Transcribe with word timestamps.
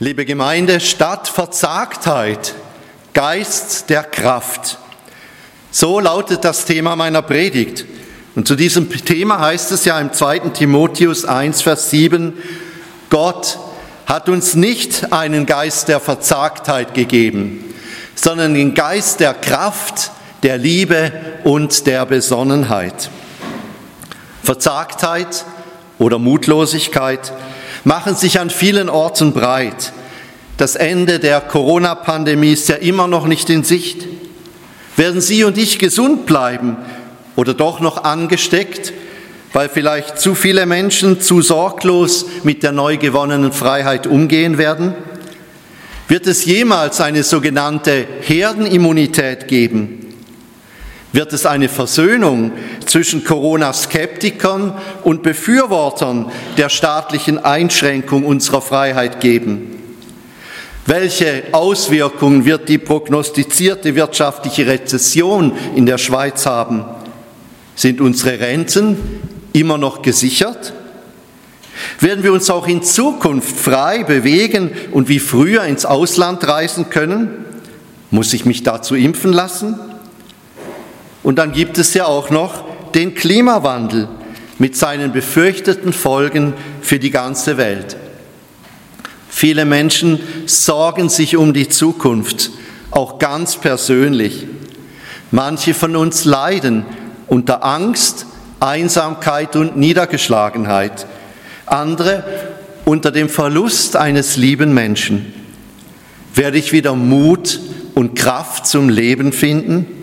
Liebe 0.00 0.24
Gemeinde, 0.24 0.78
statt 0.78 1.26
Verzagtheit, 1.26 2.54
Geist 3.14 3.90
der 3.90 4.04
Kraft. 4.04 4.78
So 5.72 5.98
lautet 5.98 6.44
das 6.44 6.64
Thema 6.64 6.94
meiner 6.94 7.20
Predigt. 7.20 7.84
Und 8.36 8.46
zu 8.46 8.54
diesem 8.54 8.88
Thema 8.90 9.40
heißt 9.40 9.72
es 9.72 9.84
ja 9.86 9.98
im 9.98 10.12
2. 10.12 10.50
Timotheus 10.50 11.24
1, 11.24 11.62
Vers 11.62 11.90
7, 11.90 12.34
Gott 13.10 13.58
hat 14.06 14.28
uns 14.28 14.54
nicht 14.54 15.12
einen 15.12 15.46
Geist 15.46 15.88
der 15.88 15.98
Verzagtheit 15.98 16.94
gegeben, 16.94 17.74
sondern 18.14 18.54
den 18.54 18.74
Geist 18.74 19.18
der 19.18 19.34
Kraft, 19.34 20.12
der 20.44 20.58
Liebe 20.58 21.10
und 21.42 21.88
der 21.88 22.06
Besonnenheit. 22.06 23.10
Verzagtheit 24.44 25.44
oder 25.98 26.20
Mutlosigkeit 26.20 27.32
machen 27.88 28.14
sich 28.14 28.38
an 28.38 28.50
vielen 28.50 28.90
Orten 28.90 29.32
breit. 29.32 29.94
Das 30.58 30.76
Ende 30.76 31.18
der 31.18 31.40
Corona-Pandemie 31.40 32.52
ist 32.52 32.68
ja 32.68 32.74
immer 32.74 33.08
noch 33.08 33.26
nicht 33.26 33.48
in 33.48 33.64
Sicht. 33.64 34.06
Werden 34.96 35.22
Sie 35.22 35.42
und 35.42 35.56
ich 35.56 35.78
gesund 35.78 36.26
bleiben 36.26 36.76
oder 37.34 37.54
doch 37.54 37.80
noch 37.80 38.04
angesteckt, 38.04 38.92
weil 39.54 39.70
vielleicht 39.70 40.20
zu 40.20 40.34
viele 40.34 40.66
Menschen 40.66 41.22
zu 41.22 41.40
sorglos 41.40 42.26
mit 42.42 42.62
der 42.62 42.72
neu 42.72 42.98
gewonnenen 42.98 43.52
Freiheit 43.52 44.06
umgehen 44.06 44.58
werden? 44.58 44.92
Wird 46.08 46.26
es 46.26 46.44
jemals 46.44 47.00
eine 47.00 47.22
sogenannte 47.22 48.06
Herdenimmunität 48.20 49.48
geben? 49.48 50.07
Wird 51.12 51.32
es 51.32 51.46
eine 51.46 51.68
Versöhnung 51.68 52.52
zwischen 52.84 53.24
Corona-Skeptikern 53.24 54.74
und 55.04 55.22
Befürwortern 55.22 56.30
der 56.58 56.68
staatlichen 56.68 57.38
Einschränkung 57.38 58.24
unserer 58.24 58.60
Freiheit 58.60 59.20
geben? 59.20 59.74
Welche 60.84 61.44
Auswirkungen 61.52 62.44
wird 62.44 62.68
die 62.68 62.78
prognostizierte 62.78 63.94
wirtschaftliche 63.94 64.66
Rezession 64.66 65.52
in 65.74 65.86
der 65.86 65.98
Schweiz 65.98 66.46
haben? 66.46 66.84
Sind 67.74 68.00
unsere 68.00 68.40
Renten 68.40 68.96
immer 69.52 69.78
noch 69.78 70.02
gesichert? 70.02 70.72
Werden 72.00 72.24
wir 72.24 72.32
uns 72.32 72.50
auch 72.50 72.66
in 72.66 72.82
Zukunft 72.82 73.56
frei 73.56 74.02
bewegen 74.02 74.70
und 74.90 75.08
wie 75.08 75.20
früher 75.20 75.64
ins 75.64 75.84
Ausland 75.84 76.46
reisen 76.46 76.90
können? 76.90 77.44
Muss 78.10 78.32
ich 78.32 78.44
mich 78.44 78.62
dazu 78.62 78.94
impfen 78.94 79.32
lassen? 79.32 79.78
Und 81.28 81.36
dann 81.36 81.52
gibt 81.52 81.76
es 81.76 81.92
ja 81.92 82.06
auch 82.06 82.30
noch 82.30 82.64
den 82.94 83.14
Klimawandel 83.14 84.08
mit 84.58 84.78
seinen 84.78 85.12
befürchteten 85.12 85.92
Folgen 85.92 86.54
für 86.80 86.98
die 86.98 87.10
ganze 87.10 87.58
Welt. 87.58 87.98
Viele 89.28 89.66
Menschen 89.66 90.20
sorgen 90.46 91.10
sich 91.10 91.36
um 91.36 91.52
die 91.52 91.68
Zukunft, 91.68 92.50
auch 92.90 93.18
ganz 93.18 93.56
persönlich. 93.56 94.46
Manche 95.30 95.74
von 95.74 95.96
uns 95.96 96.24
leiden 96.24 96.86
unter 97.26 97.62
Angst, 97.62 98.24
Einsamkeit 98.58 99.54
und 99.54 99.76
Niedergeschlagenheit. 99.76 101.06
Andere 101.66 102.24
unter 102.86 103.10
dem 103.10 103.28
Verlust 103.28 103.96
eines 103.96 104.38
lieben 104.38 104.72
Menschen. 104.72 105.34
Werde 106.34 106.56
ich 106.56 106.72
wieder 106.72 106.94
Mut 106.94 107.60
und 107.94 108.14
Kraft 108.14 108.66
zum 108.66 108.88
Leben 108.88 109.32
finden? 109.32 109.97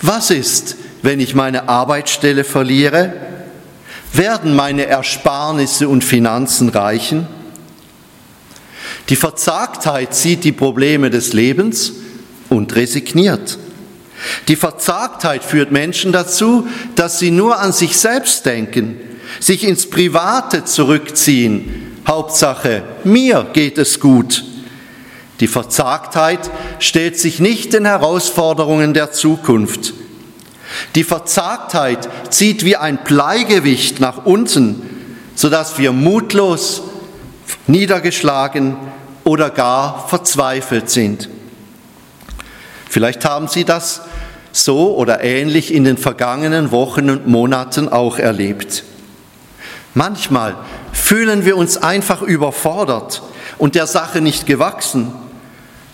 Was 0.00 0.30
ist, 0.30 0.76
wenn 1.02 1.20
ich 1.20 1.34
meine 1.34 1.68
Arbeitsstelle 1.68 2.44
verliere? 2.44 3.12
Werden 4.12 4.54
meine 4.54 4.86
Ersparnisse 4.86 5.88
und 5.88 6.04
Finanzen 6.04 6.68
reichen? 6.68 7.26
Die 9.08 9.16
Verzagtheit 9.16 10.14
sieht 10.14 10.44
die 10.44 10.52
Probleme 10.52 11.10
des 11.10 11.32
Lebens 11.32 11.92
und 12.48 12.74
resigniert. 12.74 13.58
Die 14.48 14.56
Verzagtheit 14.56 15.44
führt 15.44 15.70
Menschen 15.70 16.12
dazu, 16.12 16.66
dass 16.94 17.18
sie 17.18 17.30
nur 17.30 17.58
an 17.58 17.72
sich 17.72 17.96
selbst 17.96 18.46
denken, 18.46 18.96
sich 19.40 19.64
ins 19.64 19.88
Private 19.88 20.64
zurückziehen. 20.64 21.98
Hauptsache, 22.06 22.82
mir 23.04 23.46
geht 23.52 23.78
es 23.78 24.00
gut. 24.00 24.44
Die 25.40 25.48
Verzagtheit 25.48 26.50
stellt 26.78 27.18
sich 27.18 27.40
nicht 27.40 27.72
den 27.72 27.84
Herausforderungen 27.84 28.94
der 28.94 29.12
Zukunft. 29.12 29.92
Die 30.94 31.04
Verzagtheit 31.04 32.08
zieht 32.30 32.64
wie 32.64 32.76
ein 32.76 32.98
Bleigewicht 33.04 34.00
nach 34.00 34.24
unten, 34.24 34.82
sodass 35.34 35.78
wir 35.78 35.92
mutlos, 35.92 36.82
niedergeschlagen 37.66 38.76
oder 39.24 39.50
gar 39.50 40.08
verzweifelt 40.08 40.88
sind. 40.88 41.28
Vielleicht 42.88 43.24
haben 43.24 43.48
Sie 43.48 43.64
das 43.64 44.02
so 44.52 44.96
oder 44.96 45.22
ähnlich 45.22 45.74
in 45.74 45.84
den 45.84 45.98
vergangenen 45.98 46.70
Wochen 46.70 47.10
und 47.10 47.26
Monaten 47.26 47.90
auch 47.90 48.18
erlebt. 48.18 48.84
Manchmal 49.92 50.56
fühlen 50.92 51.44
wir 51.44 51.56
uns 51.56 51.76
einfach 51.76 52.22
überfordert 52.22 53.22
und 53.58 53.74
der 53.74 53.86
Sache 53.86 54.20
nicht 54.20 54.46
gewachsen 54.46 55.12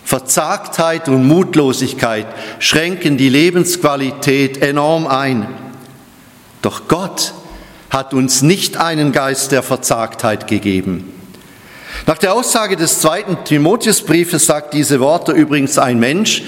Verzagtheit 0.05 1.07
und 1.07 1.27
Mutlosigkeit 1.27 2.27
schränken 2.59 3.17
die 3.17 3.29
Lebensqualität 3.29 4.61
enorm 4.61 5.07
ein. 5.07 5.47
Doch 6.61 6.87
Gott 6.87 7.33
hat 7.89 8.13
uns 8.13 8.41
nicht 8.41 8.77
einen 8.77 9.11
Geist 9.11 9.51
der 9.51 9.63
Verzagtheit 9.63 10.47
gegeben. 10.47 11.13
Nach 12.05 12.17
der 12.17 12.33
Aussage 12.33 12.75
des 12.75 12.99
zweiten 12.99 13.43
Timotheusbriefes 13.45 14.45
sagt 14.45 14.73
diese 14.73 14.99
Worte 14.99 15.31
übrigens 15.31 15.77
ein 15.77 15.99
Mensch, 15.99 16.43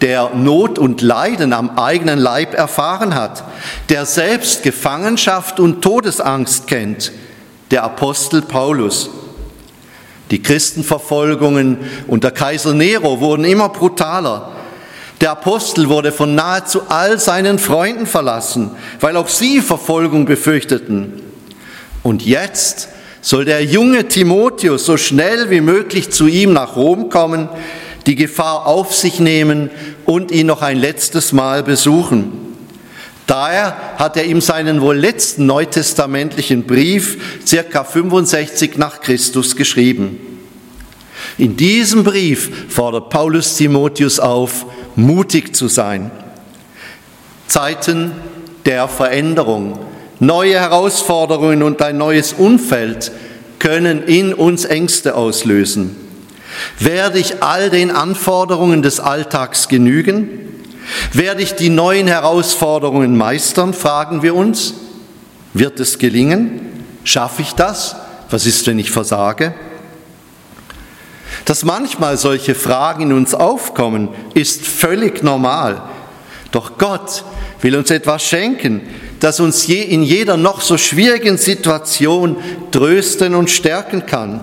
der 0.00 0.30
Not 0.34 0.78
und 0.78 1.02
Leiden 1.02 1.52
am 1.52 1.78
eigenen 1.78 2.18
Leib 2.18 2.54
erfahren 2.54 3.14
hat, 3.14 3.44
der 3.88 4.06
selbst 4.06 4.62
Gefangenschaft 4.62 5.60
und 5.60 5.82
Todesangst 5.82 6.66
kennt, 6.66 7.12
der 7.70 7.82
Apostel 7.84 8.42
Paulus. 8.42 9.10
Die 10.30 10.42
Christenverfolgungen 10.42 11.78
unter 12.06 12.30
Kaiser 12.30 12.72
Nero 12.72 13.20
wurden 13.20 13.44
immer 13.44 13.68
brutaler. 13.68 14.52
Der 15.20 15.32
Apostel 15.32 15.88
wurde 15.88 16.12
von 16.12 16.34
nahezu 16.34 16.82
all 16.88 17.18
seinen 17.18 17.58
Freunden 17.58 18.06
verlassen, 18.06 18.70
weil 19.00 19.16
auch 19.16 19.28
sie 19.28 19.60
Verfolgung 19.60 20.24
befürchteten. 20.24 21.20
Und 22.02 22.24
jetzt 22.24 22.88
soll 23.20 23.44
der 23.44 23.64
junge 23.64 24.08
Timotheus 24.08 24.86
so 24.86 24.96
schnell 24.96 25.50
wie 25.50 25.60
möglich 25.60 26.10
zu 26.10 26.26
ihm 26.26 26.54
nach 26.54 26.76
Rom 26.76 27.10
kommen, 27.10 27.48
die 28.06 28.14
Gefahr 28.14 28.66
auf 28.66 28.94
sich 28.94 29.20
nehmen 29.20 29.68
und 30.06 30.30
ihn 30.30 30.46
noch 30.46 30.62
ein 30.62 30.78
letztes 30.78 31.32
Mal 31.32 31.62
besuchen. 31.62 32.49
Daher 33.30 33.76
hat 33.96 34.16
er 34.16 34.24
ihm 34.24 34.40
seinen 34.40 34.80
wohl 34.80 34.96
letzten 34.96 35.46
neutestamentlichen 35.46 36.64
Brief 36.64 37.38
circa 37.46 37.84
65 37.84 38.76
nach 38.76 39.00
Christus 39.00 39.54
geschrieben. 39.54 40.18
In 41.38 41.56
diesem 41.56 42.02
Brief 42.02 42.50
fordert 42.68 43.08
Paulus 43.08 43.54
Timotheus 43.54 44.18
auf, 44.18 44.66
mutig 44.96 45.54
zu 45.54 45.68
sein. 45.68 46.10
Zeiten 47.46 48.10
der 48.66 48.88
Veränderung, 48.88 49.78
neue 50.18 50.58
Herausforderungen 50.58 51.62
und 51.62 51.80
ein 51.82 51.98
neues 51.98 52.32
Umfeld 52.32 53.12
können 53.60 54.02
in 54.02 54.34
uns 54.34 54.64
Ängste 54.64 55.14
auslösen. 55.14 55.94
Werde 56.80 57.20
ich 57.20 57.44
all 57.44 57.70
den 57.70 57.92
Anforderungen 57.92 58.82
des 58.82 58.98
Alltags 58.98 59.68
genügen? 59.68 60.49
Werde 61.12 61.42
ich 61.42 61.54
die 61.54 61.68
neuen 61.68 62.06
Herausforderungen 62.06 63.16
meistern, 63.16 63.74
fragen 63.74 64.22
wir 64.22 64.34
uns. 64.34 64.74
Wird 65.54 65.80
es 65.80 65.98
gelingen? 65.98 66.84
Schaffe 67.04 67.42
ich 67.42 67.52
das? 67.52 67.96
Was 68.30 68.46
ist, 68.46 68.66
wenn 68.66 68.78
ich 68.78 68.90
versage? 68.90 69.54
Dass 71.44 71.64
manchmal 71.64 72.16
solche 72.16 72.54
Fragen 72.54 73.02
in 73.02 73.12
uns 73.12 73.34
aufkommen, 73.34 74.08
ist 74.34 74.66
völlig 74.66 75.22
normal. 75.22 75.82
Doch 76.52 76.78
Gott 76.78 77.24
will 77.60 77.76
uns 77.76 77.90
etwas 77.90 78.22
schenken, 78.22 78.82
das 79.20 79.40
uns 79.40 79.66
je 79.66 79.82
in 79.82 80.02
jeder 80.02 80.36
noch 80.36 80.60
so 80.60 80.78
schwierigen 80.78 81.38
Situation 81.38 82.36
trösten 82.70 83.34
und 83.34 83.50
stärken 83.50 84.06
kann, 84.06 84.40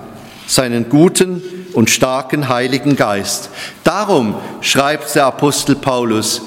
seinen 0.47 0.89
guten 0.89 1.43
und 1.73 1.91
starken 1.91 2.49
Heiligen 2.49 2.95
Geist. 2.95 3.49
Darum 3.83 4.35
schreibt 4.61 5.13
der 5.13 5.25
Apostel 5.25 5.75
Paulus, 5.75 6.41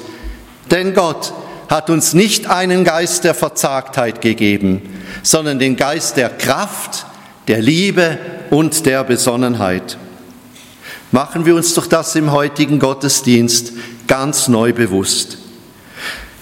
denn 0.70 0.94
Gott 0.94 1.32
hat 1.68 1.88
uns 1.90 2.14
nicht 2.14 2.48
einen 2.48 2.82
Geist 2.82 3.22
der 3.22 3.34
Verzagtheit 3.34 4.20
gegeben, 4.20 4.82
sondern 5.22 5.60
den 5.60 5.76
Geist 5.76 6.16
der 6.16 6.30
Kraft, 6.30 7.06
der 7.46 7.62
Liebe 7.62 8.18
und 8.50 8.86
der 8.86 9.04
Besonnenheit. 9.04 9.96
Machen 11.12 11.46
wir 11.46 11.54
uns 11.54 11.74
doch 11.74 11.86
das 11.86 12.16
im 12.16 12.32
heutigen 12.32 12.78
Gottesdienst 12.78 13.72
ganz 14.06 14.48
neu 14.48 14.72
bewusst. 14.72 15.38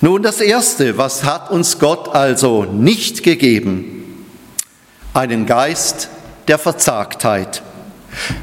Nun 0.00 0.22
das 0.22 0.40
Erste, 0.40 0.96
was 0.96 1.24
hat 1.24 1.50
uns 1.50 1.78
Gott 1.78 2.14
also 2.14 2.64
nicht 2.64 3.22
gegeben? 3.22 4.26
Einen 5.12 5.44
Geist 5.44 6.08
der 6.48 6.58
Verzagtheit. 6.58 7.62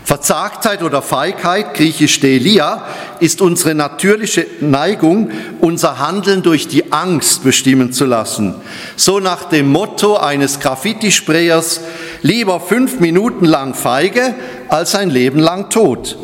Verzagtheit 0.04 0.84
oder 0.84 1.02
Feigheit, 1.02 1.74
griechisch 1.74 2.20
Delia, 2.20 2.86
ist 3.20 3.42
unsere 3.42 3.74
natürliche 3.74 4.46
Neigung, 4.62 5.32
unser 5.60 6.00
Handeln 6.00 6.44
durch 6.44 6.68
die 6.68 6.94
Angst 6.94 7.44
bestimmen 7.44 7.92
zu 7.92 8.06
lassen. 8.06 8.56
So 8.96 9.20
nach 9.20 9.46
dem 9.46 9.68
Motto 9.68 10.18
eines 10.18 10.60
Graffiti-Sprayers, 10.60 11.82
lieber 12.22 12.60
fünf 12.60 13.00
Minuten 13.00 13.46
lang 13.46 13.74
feige 13.74 14.36
als 14.70 14.96
ein 14.96 15.10
Leben 15.10 15.40
lang 15.40 15.70
tot. 15.70 16.18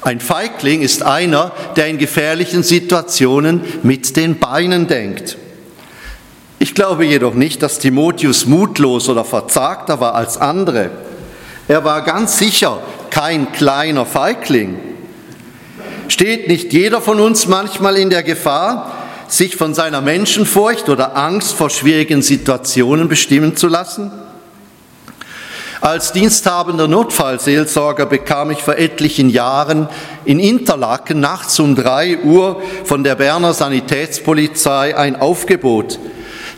Ein 0.00 0.20
Feigling 0.20 0.82
ist 0.82 1.02
einer, 1.02 1.52
der 1.76 1.88
in 1.88 1.98
gefährlichen 1.98 2.62
Situationen 2.62 3.62
mit 3.82 4.16
den 4.16 4.38
Beinen 4.38 4.88
denkt. 4.88 5.36
Ich 6.60 6.74
glaube 6.74 7.04
jedoch 7.04 7.34
nicht, 7.34 7.62
dass 7.62 7.78
Timotheus 7.78 8.46
mutlos 8.46 9.08
oder 9.08 9.24
verzagter 9.24 10.00
war 10.00 10.14
als 10.14 10.38
andere. 10.38 10.90
Er 11.68 11.84
war 11.84 12.02
ganz 12.02 12.38
sicher 12.38 12.80
kein 13.10 13.52
kleiner 13.52 14.04
Feigling. 14.04 14.78
Steht 16.08 16.48
nicht 16.48 16.72
jeder 16.72 17.00
von 17.00 17.20
uns 17.20 17.46
manchmal 17.46 17.96
in 17.96 18.10
der 18.10 18.22
Gefahr, 18.22 18.92
sich 19.28 19.56
von 19.56 19.74
seiner 19.74 20.00
Menschenfurcht 20.00 20.88
oder 20.88 21.16
Angst 21.16 21.52
vor 21.54 21.70
schwierigen 21.70 22.22
Situationen 22.22 23.08
bestimmen 23.08 23.56
zu 23.56 23.68
lassen? 23.68 24.10
Als 25.80 26.12
diensthabender 26.12 26.88
Notfallseelsorger 26.88 28.06
bekam 28.06 28.50
ich 28.50 28.58
vor 28.58 28.76
etlichen 28.76 29.30
Jahren 29.30 29.88
in 30.24 30.40
Interlaken 30.40 31.20
nachts 31.20 31.60
um 31.60 31.76
drei 31.76 32.18
Uhr 32.18 32.60
von 32.84 33.04
der 33.04 33.14
Berner 33.14 33.52
Sanitätspolizei 33.52 34.96
ein 34.96 35.14
Aufgebot, 35.14 36.00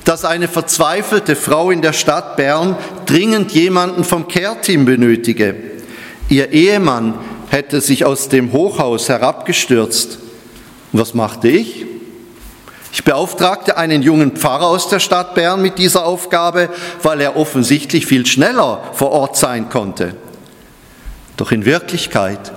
dass 0.04 0.24
eine 0.24 0.48
verzweifelte 0.48 1.36
Frau 1.36 1.70
in 1.70 1.82
der 1.82 1.92
Stadt 1.92 2.36
Bern 2.36 2.76
dringend 3.06 3.52
jemanden 3.52 4.04
vom 4.04 4.28
Care-Team 4.28 4.84
benötige. 4.84 5.54
Ihr 6.28 6.52
Ehemann 6.52 7.14
hätte 7.50 7.80
sich 7.80 8.04
aus 8.04 8.28
dem 8.28 8.52
Hochhaus 8.52 9.08
herabgestürzt. 9.08 10.18
Und 10.92 11.00
was 11.00 11.14
machte 11.14 11.48
ich? 11.48 11.86
Ich 12.92 13.04
beauftragte 13.04 13.76
einen 13.76 14.02
jungen 14.02 14.32
Pfarrer 14.32 14.66
aus 14.66 14.88
der 14.88 14.98
Stadt 14.98 15.34
Bern 15.34 15.62
mit 15.62 15.78
dieser 15.78 16.04
Aufgabe, 16.04 16.70
weil 17.02 17.20
er 17.20 17.36
offensichtlich 17.36 18.06
viel 18.06 18.26
schneller 18.26 18.82
vor 18.94 19.10
Ort 19.12 19.36
sein 19.36 19.68
konnte. 19.68 20.16
Doch 21.36 21.52
in 21.52 21.64
Wirklichkeit 21.64 22.52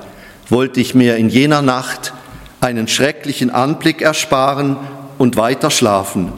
wollte 0.49 0.79
ich 0.79 0.95
mir 0.95 1.17
in 1.17 1.29
jener 1.29 1.61
Nacht 1.61 2.13
einen 2.61 2.87
schrecklichen 2.87 3.49
Anblick 3.49 4.01
ersparen 4.01 4.77
und 5.17 5.37
weiter 5.37 5.69
schlafen. 5.69 6.33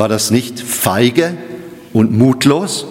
War 0.00 0.08
das 0.08 0.30
nicht 0.30 0.58
feige 0.58 1.36
und 1.92 2.16
mutlos? 2.16 2.86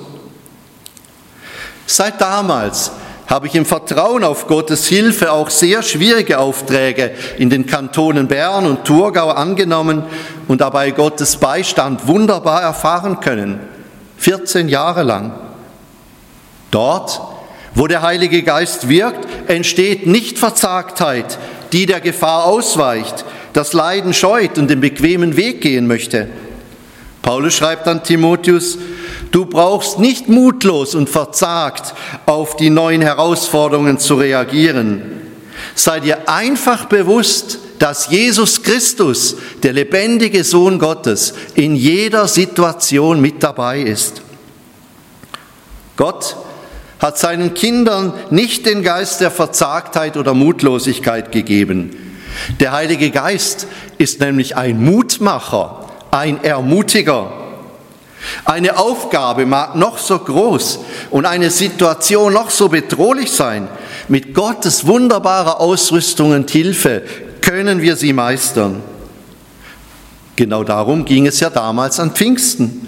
Seit 1.88 2.22
damals 2.22 2.92
habe 3.26 3.48
ich 3.48 3.56
im 3.56 3.66
Vertrauen 3.66 4.24
auf 4.24 4.46
Gottes 4.46 4.86
Hilfe 4.86 5.32
auch 5.32 5.50
sehr 5.50 5.82
schwierige 5.82 6.38
Aufträge 6.38 7.10
in 7.40 7.50
den 7.50 7.66
Kantonen 7.66 8.28
Bern 8.28 8.68
und 8.68 8.86
Thurgau 8.86 9.32
angenommen 9.32 10.04
und 10.48 10.62
dabei 10.62 10.92
Gottes 10.92 11.38
Beistand 11.38 12.06
wunderbar 12.06 12.62
erfahren 12.62 13.20
können. 13.22 13.60
14 14.18 14.70
Jahre 14.70 15.02
lang. 15.02 15.32
Dort, 16.70 17.22
wo 17.74 17.88
der 17.88 18.04
Heilige 18.04 18.44
Geist 18.44 18.88
wirkt, 18.88 19.28
entsteht 19.50 20.06
nicht 20.06 20.38
Verzagtheit, 20.38 21.40
die 21.74 21.88
der 21.88 22.02
Gefahr 22.02 22.46
ausweicht, 22.46 23.26
das 23.54 23.74
Leiden 23.74 24.14
scheut 24.14 24.60
und 24.60 24.70
den 24.70 24.80
bequemen 24.80 25.38
Weg 25.38 25.62
gehen 25.62 25.88
möchte. 25.88 26.30
Paulus 27.22 27.54
schreibt 27.54 27.88
an 27.88 28.04
Timotheus, 28.04 28.78
du 29.32 29.46
brauchst 29.46 30.00
nicht 30.00 30.30
mutlos 30.30 30.96
und 30.96 31.10
verzagt 31.10 31.94
auf 32.26 32.56
die 32.56 32.70
neuen 32.70 33.02
Herausforderungen 33.02 34.00
zu 34.00 34.16
reagieren. 34.16 35.02
Sei 35.76 36.00
dir 36.00 36.30
einfach 36.30 36.86
bewusst, 36.86 37.60
dass 37.80 38.10
Jesus 38.10 38.62
Christus, 38.64 39.36
der 39.64 39.74
lebendige 39.74 40.44
Sohn 40.44 40.80
Gottes, 40.80 41.34
in 41.56 41.76
jeder 41.76 42.28
Situation 42.28 43.22
mit 43.22 43.42
dabei 43.42 43.80
ist. 43.82 44.22
Gott 45.96 46.36
hat 47.00 47.18
seinen 47.18 47.54
Kindern 47.54 48.14
nicht 48.30 48.66
den 48.66 48.84
Geist 48.84 49.22
der 49.22 49.32
Verzagtheit 49.32 50.18
oder 50.18 50.34
Mutlosigkeit 50.34 51.32
gegeben. 51.32 51.96
Der 52.60 52.74
Heilige 52.74 53.10
Geist 53.12 53.68
ist 53.98 54.20
nämlich 54.20 54.56
ein 54.56 54.84
Mutmacher 54.84 55.89
ein 56.12 56.44
Ermutiger. 56.44 57.32
Eine 58.46 58.78
Aufgabe 58.78 59.46
mag 59.46 59.76
noch 59.76 59.98
so 59.98 60.20
groß 60.20 60.80
und 61.10 61.26
eine 61.26 61.50
Situation 61.50 62.34
noch 62.34 62.50
so 62.50 62.68
bedrohlich 62.68 63.32
sein. 63.32 63.68
Mit 64.08 64.34
Gottes 64.34 64.86
wunderbarer 64.86 65.60
Ausrüstung 65.60 66.32
und 66.32 66.50
Hilfe 66.50 67.04
können 67.42 67.82
wir 67.82 67.96
sie 67.96 68.14
meistern. 68.14 68.82
Genau 70.36 70.64
darum 70.64 71.06
ging 71.06 71.28
es 71.28 71.40
ja 71.40 71.50
damals 71.50 72.00
an 72.00 72.12
Pfingsten. 72.12 72.88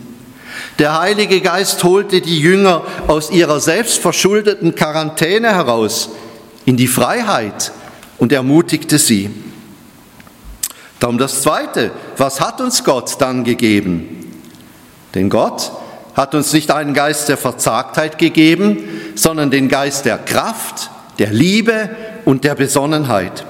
Der 0.79 0.99
Heilige 0.99 1.41
Geist 1.41 1.83
holte 1.83 2.21
die 2.21 2.39
Jünger 2.39 2.83
aus 3.07 3.29
ihrer 3.29 3.59
selbstverschuldeten 3.59 4.75
Quarantäne 4.75 5.49
heraus 5.49 6.09
in 6.65 6.77
die 6.77 6.87
Freiheit 6.87 7.71
und 8.17 8.31
ermutigte 8.31 8.97
sie. 8.97 9.29
Darum 10.99 11.17
das 11.17 11.41
Zweite, 11.41 11.91
was 12.21 12.39
hat 12.39 12.61
uns 12.61 12.83
Gott 12.83 13.19
dann 13.19 13.43
gegeben? 13.43 14.31
Denn 15.15 15.27
Gott 15.27 15.71
hat 16.13 16.35
uns 16.35 16.53
nicht 16.53 16.69
einen 16.69 16.93
Geist 16.93 17.29
der 17.29 17.37
Verzagtheit 17.37 18.19
gegeben, 18.19 18.77
sondern 19.15 19.49
den 19.49 19.69
Geist 19.69 20.05
der 20.05 20.19
Kraft, 20.19 20.91
der 21.17 21.31
Liebe 21.31 21.89
und 22.25 22.43
der 22.43 22.53
Besonnenheit. 22.53 23.43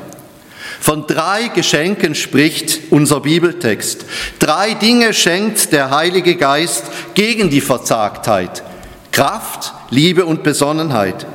Von 0.79 1.05
drei 1.05 1.49
Geschenken 1.49 2.15
spricht 2.15 2.91
unser 2.91 3.19
Bibeltext. 3.19 4.05
Drei 4.39 4.73
Dinge 4.75 5.13
schenkt 5.13 5.73
der 5.73 5.91
Heilige 5.91 6.37
Geist 6.37 6.85
gegen 7.13 7.49
die 7.49 7.61
Verzagtheit. 7.61 8.63
Kraft, 9.11 9.73
Liebe 9.89 10.25
und 10.25 10.43
Besonnenheit. 10.43 11.27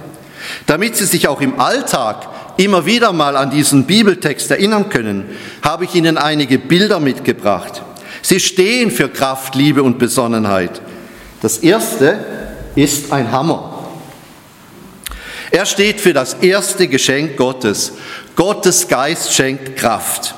Damit 0.65 0.97
sie 0.97 1.05
sich 1.05 1.29
auch 1.29 1.43
im 1.43 1.61
Alltag 1.61 2.29
immer 2.57 2.87
wieder 2.87 3.13
mal 3.13 3.37
an 3.37 3.51
diesen 3.51 3.85
Bibeltext 3.87 4.51
erinnern 4.51 4.89
können, 4.89 5.25
habe 5.63 5.85
ich 5.85 5.95
Ihnen 5.95 6.19
einige 6.19 6.59
Bilder 6.59 7.01
mitgebracht. 7.01 7.83
Sie 8.23 8.41
stehen 8.41 8.91
für 8.91 9.09
Kraft, 9.09 9.55
Liebe 9.55 9.83
und 9.83 9.99
Besonnenheit. 9.99 10.81
Das 11.43 11.59
erste 11.59 12.19
ist 12.75 13.13
ein 13.13 13.31
Hammer. 13.31 13.73
Er 15.51 15.65
steht 15.65 16.01
für 16.01 16.13
das 16.13 16.35
erste 16.35 16.89
Geschenk 16.89 17.37
Gottes. 17.37 17.93
Gottes 18.35 18.89
Geist 18.89 19.33
schenkt 19.33 19.77
Kraft. 19.77 20.35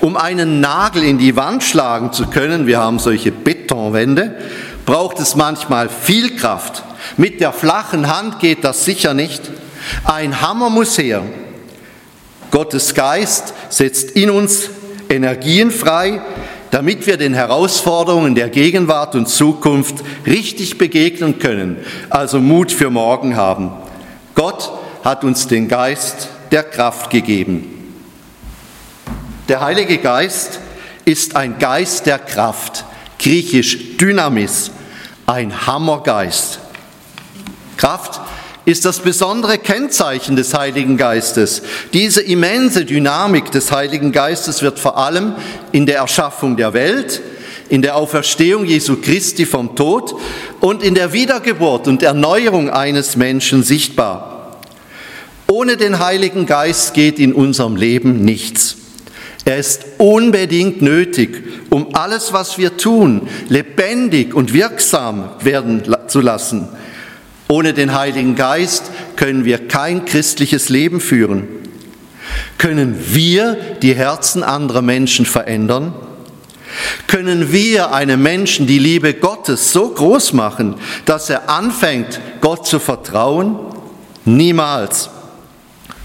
Um 0.00 0.16
einen 0.16 0.60
Nagel 0.60 1.04
in 1.04 1.18
die 1.18 1.36
Wand 1.36 1.62
schlagen 1.62 2.12
zu 2.12 2.26
können, 2.26 2.66
wir 2.66 2.78
haben 2.78 2.98
solche 2.98 3.30
Betonwände, 3.30 4.34
braucht 4.86 5.20
es 5.20 5.36
manchmal 5.36 5.90
viel 5.90 6.36
Kraft. 6.36 6.82
Mit 7.18 7.40
der 7.40 7.52
flachen 7.52 8.08
Hand 8.08 8.40
geht 8.40 8.64
das 8.64 8.84
sicher 8.84 9.12
nicht. 9.12 9.42
Ein 10.04 10.40
Hammer 10.40 10.70
muss 10.70 10.98
her. 10.98 11.22
Gottes 12.50 12.94
Geist 12.94 13.54
setzt 13.68 14.10
in 14.12 14.30
uns 14.30 14.70
Energien 15.08 15.70
frei, 15.70 16.20
damit 16.70 17.06
wir 17.06 17.16
den 17.16 17.34
Herausforderungen 17.34 18.34
der 18.34 18.48
Gegenwart 18.48 19.14
und 19.14 19.28
Zukunft 19.28 19.96
richtig 20.26 20.78
begegnen 20.78 21.38
können, 21.38 21.84
also 22.08 22.40
Mut 22.40 22.70
für 22.70 22.90
morgen 22.90 23.36
haben. 23.36 23.72
Gott 24.34 24.70
hat 25.04 25.24
uns 25.24 25.48
den 25.48 25.68
Geist 25.68 26.28
der 26.50 26.62
Kraft 26.62 27.10
gegeben. 27.10 27.76
Der 29.48 29.60
Heilige 29.60 29.98
Geist 29.98 30.60
ist 31.04 31.34
ein 31.34 31.58
Geist 31.58 32.06
der 32.06 32.18
Kraft, 32.18 32.84
griechisch 33.18 33.96
Dynamis, 33.96 34.70
ein 35.26 35.66
Hammergeist. 35.66 36.60
Kraft 37.76 38.20
ist 38.64 38.84
das 38.84 39.00
besondere 39.00 39.58
Kennzeichen 39.58 40.36
des 40.36 40.54
Heiligen 40.54 40.96
Geistes. 40.96 41.62
Diese 41.92 42.20
immense 42.20 42.84
Dynamik 42.84 43.50
des 43.50 43.72
Heiligen 43.72 44.12
Geistes 44.12 44.62
wird 44.62 44.78
vor 44.78 44.98
allem 44.98 45.34
in 45.72 45.86
der 45.86 45.98
Erschaffung 45.98 46.56
der 46.56 46.72
Welt, 46.72 47.22
in 47.68 47.82
der 47.82 47.96
Auferstehung 47.96 48.64
Jesu 48.64 48.96
Christi 49.00 49.46
vom 49.46 49.76
Tod 49.76 50.14
und 50.60 50.82
in 50.82 50.94
der 50.94 51.12
Wiedergeburt 51.12 51.88
und 51.88 52.02
Erneuerung 52.02 52.68
eines 52.68 53.16
Menschen 53.16 53.62
sichtbar. 53.62 54.58
Ohne 55.48 55.76
den 55.76 55.98
Heiligen 55.98 56.46
Geist 56.46 56.94
geht 56.94 57.18
in 57.18 57.32
unserem 57.32 57.76
Leben 57.76 58.24
nichts. 58.24 58.76
Er 59.44 59.56
ist 59.56 59.84
unbedingt 59.98 60.82
nötig, 60.82 61.42
um 61.70 61.94
alles, 61.94 62.32
was 62.32 62.58
wir 62.58 62.76
tun, 62.76 63.28
lebendig 63.48 64.34
und 64.34 64.52
wirksam 64.52 65.30
werden 65.40 65.82
zu 66.08 66.20
lassen. 66.20 66.68
Ohne 67.50 67.74
den 67.74 67.94
Heiligen 67.94 68.36
Geist 68.36 68.92
können 69.16 69.44
wir 69.44 69.66
kein 69.66 70.04
christliches 70.04 70.68
Leben 70.68 71.00
führen. 71.00 71.48
Können 72.58 72.96
wir 73.12 73.56
die 73.82 73.92
Herzen 73.92 74.44
anderer 74.44 74.82
Menschen 74.82 75.26
verändern? 75.26 75.92
Können 77.08 77.50
wir 77.50 77.92
einem 77.92 78.22
Menschen 78.22 78.68
die 78.68 78.78
Liebe 78.78 79.14
Gottes 79.14 79.72
so 79.72 79.88
groß 79.88 80.32
machen, 80.32 80.76
dass 81.06 81.28
er 81.28 81.50
anfängt, 81.50 82.20
Gott 82.40 82.68
zu 82.68 82.78
vertrauen? 82.78 83.58
Niemals. 84.24 85.10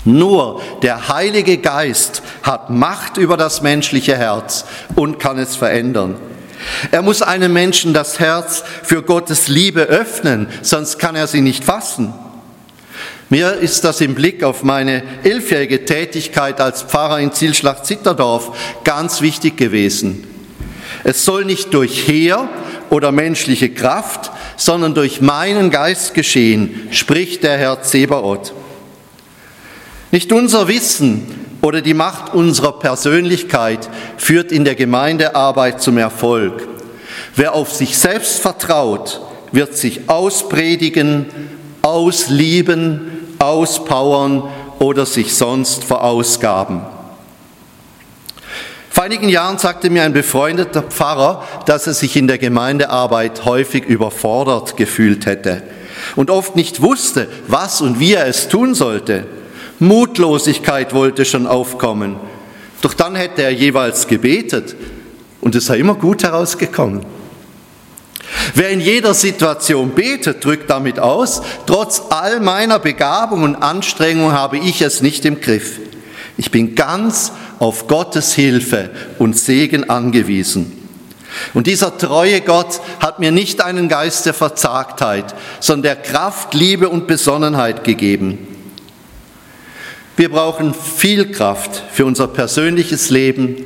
Nur 0.03 0.63
der 0.81 1.09
Heilige 1.09 1.59
Geist 1.59 2.23
hat 2.41 2.71
Macht 2.71 3.17
über 3.17 3.37
das 3.37 3.61
menschliche 3.61 4.17
Herz 4.17 4.65
und 4.95 5.19
kann 5.19 5.37
es 5.37 5.55
verändern. 5.55 6.15
Er 6.91 7.01
muss 7.01 7.21
einem 7.21 7.53
Menschen 7.53 7.93
das 7.93 8.19
Herz 8.19 8.63
für 8.83 9.03
Gottes 9.03 9.47
Liebe 9.47 9.81
öffnen, 9.81 10.47
sonst 10.61 10.99
kann 10.99 11.15
er 11.15 11.27
sie 11.27 11.41
nicht 11.41 11.63
fassen. 11.63 12.13
Mir 13.29 13.53
ist 13.53 13.83
das 13.83 14.01
im 14.01 14.13
Blick 14.13 14.43
auf 14.43 14.63
meine 14.63 15.03
elfjährige 15.23 15.85
Tätigkeit 15.85 16.61
als 16.61 16.83
Pfarrer 16.83 17.19
in 17.19 17.31
Zielschlacht-Zitterdorf 17.31 18.55
ganz 18.83 19.21
wichtig 19.21 19.57
gewesen. 19.57 20.27
Es 21.03 21.25
soll 21.25 21.45
nicht 21.45 21.73
durch 21.73 22.07
Heer 22.07 22.47
oder 22.89 23.11
menschliche 23.11 23.69
Kraft, 23.69 24.31
sondern 24.57 24.93
durch 24.93 25.21
meinen 25.21 25.71
Geist 25.71 26.13
geschehen, 26.13 26.87
spricht 26.91 27.43
der 27.43 27.57
Herr 27.57 27.81
Zebaoth. 27.81 28.53
Nicht 30.11 30.31
unser 30.31 30.67
Wissen 30.67 31.44
oder 31.65 31.81
die 31.81 31.95
Macht 31.95 32.35
unserer 32.35 32.73
Persönlichkeit 32.73 33.89
führt 34.17 34.51
in 34.51 34.65
der 34.65 34.75
Gemeindearbeit 34.75 35.81
zum 35.81 35.97
Erfolg. 35.97 36.67
Wer 37.35 37.55
auf 37.55 37.71
sich 37.71 37.97
selbst 37.97 38.39
vertraut, 38.39 39.19
wird 39.51 39.75
sich 39.75 40.07
auspredigen, 40.07 41.25
auslieben, 41.81 43.09
auspowern 43.39 44.43
oder 44.77 45.07
sich 45.07 45.33
sonst 45.33 45.83
verausgaben. 45.83 46.81
Vor 48.91 49.03
einigen 49.03 49.27
Jahren 49.27 49.57
sagte 49.57 49.89
mir 49.89 50.03
ein 50.03 50.13
befreundeter 50.13 50.83
Pfarrer, 50.83 51.43
dass 51.65 51.87
er 51.87 51.95
sich 51.95 52.15
in 52.15 52.27
der 52.27 52.37
Gemeindearbeit 52.37 53.43
häufig 53.43 53.85
überfordert 53.85 54.77
gefühlt 54.77 55.25
hätte 55.25 55.63
und 56.15 56.29
oft 56.29 56.55
nicht 56.55 56.83
wusste, 56.83 57.27
was 57.47 57.81
und 57.81 57.99
wie 57.99 58.13
er 58.13 58.27
es 58.27 58.49
tun 58.49 58.75
sollte. 58.75 59.25
Mutlosigkeit 59.79 60.93
wollte 60.93 61.25
schon 61.25 61.47
aufkommen. 61.47 62.15
Doch 62.81 62.93
dann 62.93 63.15
hätte 63.15 63.43
er 63.43 63.51
jeweils 63.51 64.07
gebetet 64.07 64.75
und 65.41 65.55
es 65.55 65.65
sei 65.65 65.77
immer 65.79 65.95
gut 65.95 66.23
herausgekommen. 66.23 67.05
Wer 68.53 68.69
in 68.69 68.79
jeder 68.79 69.13
Situation 69.13 69.91
betet, 69.91 70.43
drückt 70.43 70.69
damit 70.69 70.99
aus, 70.99 71.41
trotz 71.65 72.01
all 72.09 72.39
meiner 72.39 72.79
Begabung 72.79 73.43
und 73.43 73.55
Anstrengung 73.55 74.31
habe 74.31 74.57
ich 74.57 74.81
es 74.81 75.01
nicht 75.01 75.25
im 75.25 75.41
Griff. 75.41 75.79
Ich 76.37 76.51
bin 76.51 76.75
ganz 76.75 77.31
auf 77.59 77.87
Gottes 77.87 78.33
Hilfe 78.33 78.89
und 79.19 79.37
Segen 79.37 79.89
angewiesen. 79.89 80.71
Und 81.53 81.67
dieser 81.67 81.97
treue 81.97 82.41
Gott 82.41 82.79
hat 82.99 83.19
mir 83.19 83.31
nicht 83.31 83.61
einen 83.61 83.89
Geist 83.89 84.25
der 84.25 84.33
Verzagtheit, 84.33 85.35
sondern 85.59 85.83
der 85.83 85.95
Kraft, 85.97 86.53
Liebe 86.53 86.89
und 86.89 87.07
Besonnenheit 87.07 87.83
gegeben. 87.83 88.54
Wir 90.17 90.29
brauchen 90.29 90.73
viel 90.73 91.31
Kraft 91.31 91.83
für 91.91 92.05
unser 92.05 92.27
persönliches 92.27 93.09
Leben, 93.09 93.57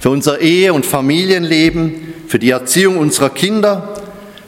für 0.00 0.10
unser 0.10 0.40
Ehe- 0.40 0.74
und 0.74 0.84
Familienleben, 0.84 2.14
für 2.26 2.38
die 2.38 2.50
Erziehung 2.50 2.98
unserer 2.98 3.30
Kinder, 3.30 3.94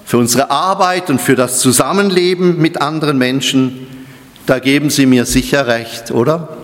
für 0.04 0.18
unsere 0.18 0.50
Arbeit 0.50 1.09
und 1.09 1.18
für 1.18 1.37
das 1.37 1.61
Zusammenleben 1.61 2.59
mit 2.59 2.82
anderen 2.82 3.16
Menschen. 3.16 3.87
Da 4.44 4.59
geben 4.59 4.90
Sie 4.90 5.06
mir 5.06 5.25
sicher 5.25 5.66
recht, 5.66 6.11
oder? 6.11 6.56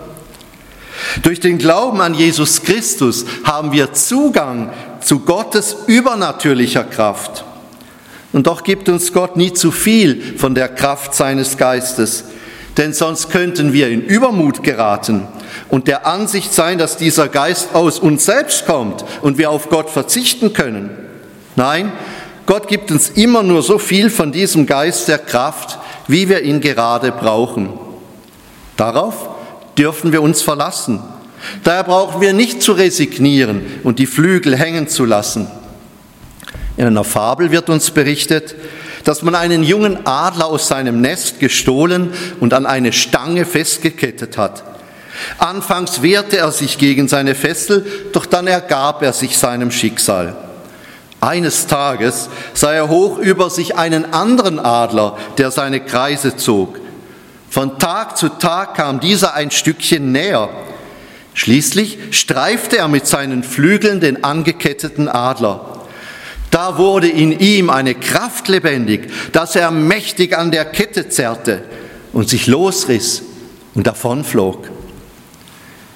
Durch 1.23 1.39
den 1.39 1.57
Glauben 1.57 1.99
an 1.99 2.13
Jesus 2.13 2.61
Christus 2.61 3.25
haben 3.43 3.71
wir 3.71 3.93
Zugang 3.93 4.71
zu 5.01 5.19
Gottes 5.21 5.75
übernatürlicher 5.87 6.83
Kraft. 6.83 7.45
Und 8.31 8.45
doch 8.45 8.63
gibt 8.63 8.89
uns 8.89 9.11
Gott 9.11 9.37
nie 9.37 9.53
zu 9.53 9.71
viel 9.71 10.37
von 10.37 10.53
der 10.53 10.69
Kraft 10.69 11.15
seines 11.15 11.57
Geistes, 11.57 12.25
denn 12.77 12.93
sonst 12.93 13.29
könnten 13.29 13.73
wir 13.73 13.89
in 13.89 14.01
Übermut 14.01 14.63
geraten 14.63 15.27
und 15.69 15.87
der 15.87 16.05
Ansicht 16.05 16.53
sein, 16.53 16.77
dass 16.77 16.97
dieser 16.97 17.27
Geist 17.27 17.73
aus 17.73 17.99
uns 17.99 18.25
selbst 18.25 18.65
kommt 18.65 19.03
und 19.21 19.37
wir 19.37 19.49
auf 19.49 19.69
Gott 19.69 19.89
verzichten 19.89 20.53
können. 20.53 20.91
Nein, 21.55 21.91
Gott 22.45 22.67
gibt 22.67 22.91
uns 22.91 23.09
immer 23.09 23.43
nur 23.43 23.63
so 23.63 23.79
viel 23.79 24.09
von 24.09 24.31
diesem 24.31 24.67
Geist 24.67 25.07
der 25.07 25.17
Kraft, 25.17 25.79
wie 26.07 26.29
wir 26.29 26.43
ihn 26.43 26.61
gerade 26.61 27.11
brauchen. 27.11 27.69
Darauf 28.77 29.29
dürfen 29.77 30.11
wir 30.11 30.21
uns 30.21 30.41
verlassen. 30.41 31.01
Daher 31.63 31.83
brauchen 31.83 32.21
wir 32.21 32.33
nicht 32.33 32.61
zu 32.61 32.73
resignieren 32.73 33.63
und 33.83 33.99
die 33.99 34.05
Flügel 34.05 34.55
hängen 34.55 34.87
zu 34.87 35.03
lassen. 35.03 35.47
In 36.77 36.85
einer 36.85 37.03
Fabel 37.03 37.51
wird 37.51 37.69
uns 37.69 37.91
berichtet, 37.91 38.55
dass 39.03 39.21
man 39.21 39.35
einen 39.35 39.63
jungen 39.63 40.05
Adler 40.05 40.47
aus 40.47 40.67
seinem 40.67 41.01
Nest 41.01 41.39
gestohlen 41.39 42.13
und 42.39 42.53
an 42.53 42.65
eine 42.65 42.93
Stange 42.93 43.45
festgekettet 43.45 44.37
hat. 44.37 44.63
Anfangs 45.37 46.01
wehrte 46.01 46.37
er 46.37 46.51
sich 46.51 46.77
gegen 46.77 47.07
seine 47.07 47.35
Fessel, 47.35 47.85
doch 48.13 48.25
dann 48.25 48.47
ergab 48.47 49.01
er 49.01 49.13
sich 49.13 49.37
seinem 49.37 49.71
Schicksal. 49.71 50.35
Eines 51.19 51.65
Tages 51.65 52.29
sah 52.53 52.73
er 52.73 52.89
hoch 52.89 53.17
über 53.17 53.49
sich 53.49 53.75
einen 53.75 54.13
anderen 54.13 54.59
Adler, 54.59 55.17
der 55.37 55.49
seine 55.49 55.79
Kreise 55.79 56.35
zog. 56.35 56.79
Von 57.49 57.79
Tag 57.79 58.17
zu 58.17 58.29
Tag 58.29 58.75
kam 58.75 58.99
dieser 58.99 59.33
ein 59.33 59.49
Stückchen 59.49 60.11
näher. 60.11 60.49
Schließlich 61.33 61.97
streifte 62.11 62.77
er 62.77 62.87
mit 62.87 63.07
seinen 63.07 63.43
Flügeln 63.43 63.99
den 63.99 64.23
angeketteten 64.23 65.07
Adler. 65.07 65.76
Da 66.51 66.77
wurde 66.77 67.07
in 67.07 67.39
ihm 67.39 67.69
eine 67.69 67.93
Kraft 67.93 68.47
lebendig, 68.47 69.11
dass 69.31 69.55
er 69.55 69.71
mächtig 69.71 70.37
an 70.37 70.51
der 70.51 70.65
Kette 70.65 71.09
zerrte 71.09 71.63
und 72.13 72.29
sich 72.29 72.47
losriss 72.47 73.23
und 73.75 73.85
davonflog. 73.85 74.69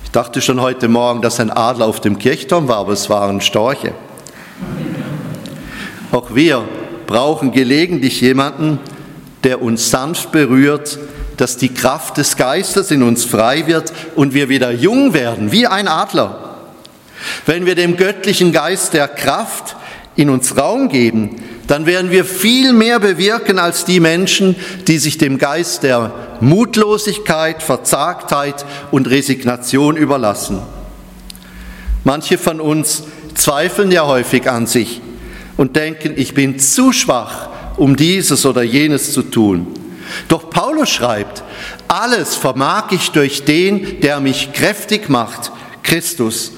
Ich 0.04 0.12
dachte 0.12 0.42
schon 0.42 0.60
heute 0.60 0.88
Morgen, 0.88 1.22
dass 1.22 1.40
ein 1.40 1.52
Adler 1.52 1.86
auf 1.86 2.02
dem 2.02 2.20
Kirchturm 2.20 2.68
war, 2.68 2.78
aber 2.78 2.94
es 2.94 3.10
waren 3.10 3.40
Storche. 3.40 3.94
Auch 6.12 6.36
wir 6.36 6.68
brauchen 7.08 7.54
gelegentlich 7.54 8.20
jemanden, 8.20 8.80
der 9.44 9.62
uns 9.62 9.90
sanft 9.90 10.32
berührt, 10.32 11.00
dass 11.38 11.58
die 11.58 11.74
Kraft 11.74 12.18
des 12.18 12.38
Geistes 12.38 12.92
in 12.92 13.02
uns 13.02 13.26
frei 13.26 13.66
wird 13.68 13.94
und 14.16 14.34
wir 14.34 14.50
wieder 14.50 14.72
jung 14.72 15.14
werden, 15.14 15.52
wie 15.52 15.66
ein 15.66 15.88
Adler. 15.88 16.56
Wenn 17.46 17.66
wir 17.66 17.76
dem 17.76 17.98
göttlichen 17.98 18.52
Geist 18.52 18.94
der 18.94 19.08
Kraft 19.08 19.76
in 20.16 20.30
uns 20.30 20.58
Raum 20.58 20.90
geben, 20.90 21.38
dann 21.68 21.86
werden 21.86 22.12
wir 22.12 22.26
viel 22.26 22.74
mehr 22.74 23.00
bewirken 23.00 23.60
als 23.60 23.86
die 23.86 24.00
Menschen, 24.00 24.56
die 24.88 24.98
sich 24.98 25.18
dem 25.18 25.38
Geist 25.38 25.84
der 25.84 26.14
Mutlosigkeit, 26.42 27.64
Verzagtheit 27.64 28.66
und 28.92 29.10
Resignation 29.10 29.96
überlassen. 29.96 30.60
Manche 32.04 32.38
von 32.38 32.60
uns 32.60 33.04
zweifeln 33.36 33.92
ja 33.92 34.06
häufig 34.06 34.50
an 34.50 34.68
sich 34.68 35.02
und 35.56 35.76
denken, 35.76 36.14
ich 36.16 36.34
bin 36.34 36.60
zu 36.60 36.92
schwach, 36.92 37.50
um 37.78 37.96
dieses 37.96 38.46
oder 38.46 38.64
jenes 38.64 39.14
zu 39.14 39.22
tun. 39.22 39.68
Doch 40.28 40.50
Paulus 40.50 40.90
schreibt, 40.90 41.44
alles 41.88 42.36
vermag 42.36 42.92
ich 42.92 43.12
durch 43.12 43.46
den, 43.46 44.02
der 44.02 44.20
mich 44.20 44.52
kräftig 44.54 45.10
macht, 45.10 45.52
Christus. 45.84 46.52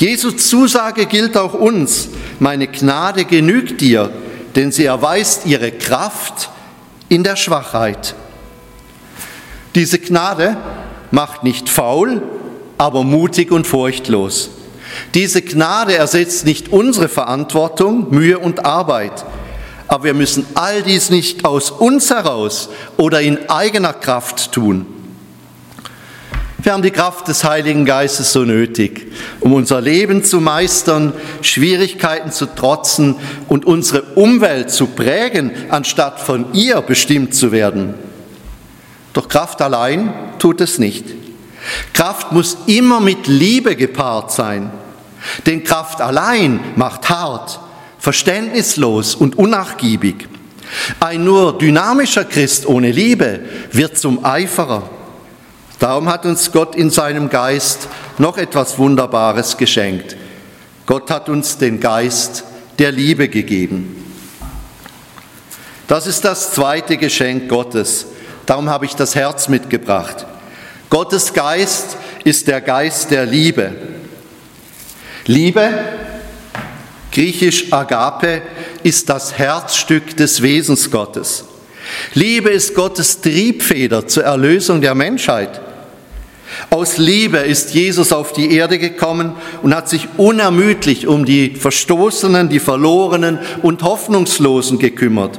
Jesu 0.00 0.30
Zusage 0.30 1.04
gilt 1.04 1.36
auch 1.36 1.52
uns. 1.52 2.08
Meine 2.38 2.68
Gnade 2.68 3.26
genügt 3.26 3.82
dir, 3.82 4.10
denn 4.56 4.72
sie 4.72 4.86
erweist 4.86 5.44
ihre 5.44 5.72
Kraft 5.72 6.48
in 7.10 7.22
der 7.22 7.36
Schwachheit. 7.36 8.14
Diese 9.74 9.98
Gnade 9.98 10.56
macht 11.10 11.44
nicht 11.44 11.68
faul, 11.68 12.22
aber 12.78 13.04
mutig 13.04 13.52
und 13.52 13.66
furchtlos. 13.66 14.48
Diese 15.12 15.42
Gnade 15.42 15.96
ersetzt 15.96 16.46
nicht 16.46 16.72
unsere 16.72 17.10
Verantwortung, 17.10 18.06
Mühe 18.08 18.38
und 18.38 18.64
Arbeit. 18.64 19.26
Aber 19.86 20.04
wir 20.04 20.14
müssen 20.14 20.46
all 20.54 20.82
dies 20.82 21.10
nicht 21.10 21.44
aus 21.44 21.70
uns 21.70 22.08
heraus 22.08 22.70
oder 22.96 23.20
in 23.20 23.50
eigener 23.50 23.92
Kraft 23.92 24.52
tun. 24.52 24.86
Wir 26.62 26.74
haben 26.74 26.82
die 26.82 26.90
Kraft 26.90 27.26
des 27.28 27.42
Heiligen 27.44 27.86
Geistes 27.86 28.32
so 28.32 28.44
nötig, 28.44 29.06
um 29.40 29.54
unser 29.54 29.80
Leben 29.80 30.24
zu 30.24 30.40
meistern, 30.40 31.14
Schwierigkeiten 31.40 32.32
zu 32.32 32.46
trotzen 32.46 33.16
und 33.48 33.64
unsere 33.64 34.02
Umwelt 34.14 34.70
zu 34.70 34.88
prägen, 34.88 35.52
anstatt 35.70 36.20
von 36.20 36.52
ihr 36.52 36.82
bestimmt 36.82 37.34
zu 37.34 37.50
werden. 37.50 37.94
Doch 39.14 39.28
Kraft 39.28 39.62
allein 39.62 40.12
tut 40.38 40.60
es 40.60 40.78
nicht. 40.78 41.06
Kraft 41.94 42.32
muss 42.32 42.58
immer 42.66 43.00
mit 43.00 43.26
Liebe 43.26 43.74
gepaart 43.74 44.30
sein. 44.30 44.70
Denn 45.46 45.64
Kraft 45.64 46.02
allein 46.02 46.60
macht 46.76 47.08
hart, 47.08 47.58
verständnislos 47.98 49.14
und 49.14 49.38
unnachgiebig. 49.38 50.28
Ein 50.98 51.24
nur 51.24 51.56
dynamischer 51.56 52.24
Christ 52.24 52.66
ohne 52.66 52.90
Liebe 52.90 53.40
wird 53.72 53.98
zum 53.98 54.24
Eiferer. 54.24 54.99
Darum 55.80 56.08
hat 56.08 56.24
uns 56.24 56.52
Gott 56.52 56.76
in 56.76 56.90
seinem 56.90 57.28
Geist 57.28 57.88
noch 58.18 58.38
etwas 58.38 58.78
Wunderbares 58.78 59.56
geschenkt. 59.56 60.16
Gott 60.86 61.10
hat 61.10 61.28
uns 61.28 61.58
den 61.58 61.80
Geist 61.80 62.44
der 62.78 62.92
Liebe 62.92 63.28
gegeben. 63.28 63.96
Das 65.88 66.06
ist 66.06 66.24
das 66.24 66.52
zweite 66.52 66.96
Geschenk 66.96 67.48
Gottes, 67.48 68.06
Darum 68.50 68.68
habe 68.68 68.84
ich 68.84 68.96
das 68.96 69.14
Herz 69.14 69.46
mitgebracht. 69.46 70.26
Gottes 70.88 71.32
Geist 71.34 71.96
ist 72.24 72.48
der 72.48 72.60
Geist 72.60 73.12
der 73.12 73.24
Liebe. 73.24 73.70
Liebe, 75.26 75.70
griechisch 77.12 77.72
Agape, 77.72 78.42
ist 78.82 79.08
das 79.08 79.38
Herzstück 79.38 80.16
des 80.16 80.42
Wesens 80.42 80.90
Gottes. 80.90 81.44
Liebe 82.14 82.50
ist 82.50 82.74
Gottes 82.74 83.20
Triebfeder 83.20 84.08
zur 84.08 84.24
Erlösung 84.24 84.80
der 84.80 84.96
Menschheit. 84.96 85.60
Aus 86.70 86.98
Liebe 86.98 87.38
ist 87.38 87.74
Jesus 87.74 88.12
auf 88.12 88.32
die 88.32 88.54
Erde 88.54 88.78
gekommen 88.78 89.32
und 89.62 89.74
hat 89.74 89.88
sich 89.88 90.08
unermüdlich 90.16 91.06
um 91.06 91.24
die 91.24 91.54
Verstoßenen, 91.54 92.48
die 92.48 92.60
Verlorenen 92.60 93.38
und 93.62 93.82
Hoffnungslosen 93.82 94.78
gekümmert. 94.78 95.38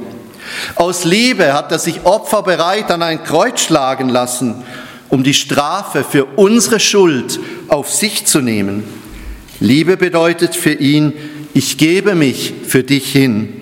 Aus 0.76 1.04
Liebe 1.04 1.52
hat 1.52 1.72
er 1.72 1.78
sich 1.78 2.04
opferbereit 2.04 2.90
an 2.90 3.02
ein 3.02 3.22
Kreuz 3.24 3.60
schlagen 3.60 4.08
lassen, 4.08 4.62
um 5.08 5.22
die 5.22 5.34
Strafe 5.34 6.04
für 6.04 6.24
unsere 6.36 6.80
Schuld 6.80 7.38
auf 7.68 7.90
sich 7.90 8.24
zu 8.26 8.40
nehmen. 8.40 8.84
Liebe 9.60 9.96
bedeutet 9.96 10.56
für 10.56 10.72
ihn, 10.72 11.12
ich 11.54 11.78
gebe 11.78 12.14
mich 12.14 12.52
für 12.66 12.82
dich 12.82 13.12
hin. 13.12 13.61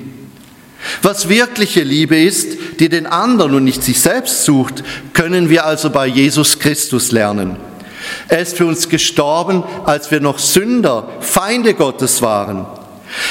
Was 1.03 1.29
wirkliche 1.29 1.83
Liebe 1.83 2.21
ist, 2.21 2.57
die 2.79 2.89
den 2.89 3.07
anderen 3.07 3.55
und 3.55 3.65
nicht 3.65 3.83
sich 3.83 4.01
selbst 4.01 4.45
sucht, 4.45 4.83
können 5.13 5.51
wir 5.51 5.67
also 5.67 5.91
bei 5.91 6.07
Jesus 6.07 6.59
Christus 6.59 7.13
lernen. 7.13 7.57
Er 8.29 8.41
ist 8.41 8.57
für 8.57 8.67
uns 8.67 8.89
gestorben, 8.89 9.63
als 9.85 10.11
wir 10.11 10.21
noch 10.21 10.39
Sünder, 10.39 11.09
Feinde 11.21 11.75
Gottes 11.75 12.23
waren. 12.23 12.67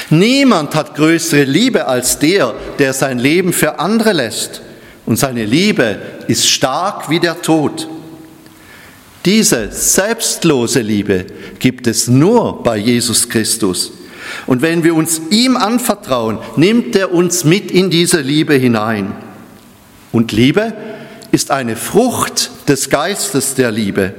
Niemand 0.10 0.76
hat 0.76 0.96
größere 0.96 1.44
Liebe 1.44 1.88
als 1.88 2.20
der, 2.20 2.54
der 2.78 2.94
sein 2.94 3.20
Leben 3.20 3.54
für 3.54 3.80
andere 3.80 4.14
lässt. 4.14 4.62
Und 5.06 5.18
seine 5.18 5.46
Liebe 5.46 6.00
ist 6.28 6.48
stark 6.48 7.10
wie 7.10 7.20
der 7.20 7.42
Tod. 7.42 7.88
Diese 9.26 9.72
selbstlose 9.72 10.82
Liebe 10.82 11.26
gibt 11.60 11.88
es 11.88 12.08
nur 12.08 12.62
bei 12.64 12.78
Jesus 12.78 13.28
Christus. 13.28 13.92
Und 14.46 14.62
wenn 14.62 14.84
wir 14.84 14.96
uns 14.96 15.22
ihm 15.30 15.58
anvertrauen, 15.58 16.40
nimmt 16.56 16.96
er 16.96 17.14
uns 17.14 17.44
mit 17.44 17.72
in 17.72 17.90
diese 17.90 18.22
Liebe 18.22 18.56
hinein. 18.56 19.14
Und 20.12 20.32
Liebe 20.32 20.74
ist 21.32 21.52
eine 21.52 21.76
Frucht 21.76 22.52
des 22.68 22.90
Geistes 22.90 23.56
der 23.56 23.72
Liebe. 23.72 24.14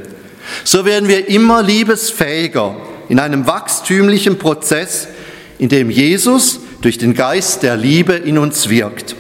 So 0.65 0.85
werden 0.85 1.09
wir 1.09 1.29
immer 1.29 1.63
liebesfähiger 1.63 2.77
in 3.09 3.19
einem 3.19 3.47
wachstümlichen 3.47 4.39
Prozess, 4.39 5.09
in 5.59 5.69
dem 5.69 5.91
Jesus 5.91 6.61
durch 6.81 6.99
den 6.99 7.15
Geist 7.15 7.63
der 7.63 7.77
Liebe 7.77 8.15
in 8.15 8.39
uns 8.39 8.69
wirkt. 8.69 9.17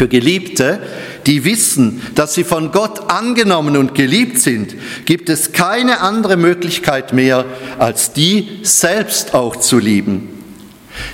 Für 0.00 0.08
Geliebte, 0.08 0.80
die 1.26 1.44
wissen, 1.44 2.00
dass 2.14 2.32
sie 2.32 2.42
von 2.42 2.72
Gott 2.72 3.10
angenommen 3.10 3.76
und 3.76 3.94
geliebt 3.94 4.38
sind, 4.38 4.74
gibt 5.04 5.28
es 5.28 5.52
keine 5.52 6.00
andere 6.00 6.38
Möglichkeit 6.38 7.12
mehr, 7.12 7.44
als 7.78 8.14
die 8.14 8.60
selbst 8.62 9.34
auch 9.34 9.56
zu 9.56 9.78
lieben. 9.78 10.42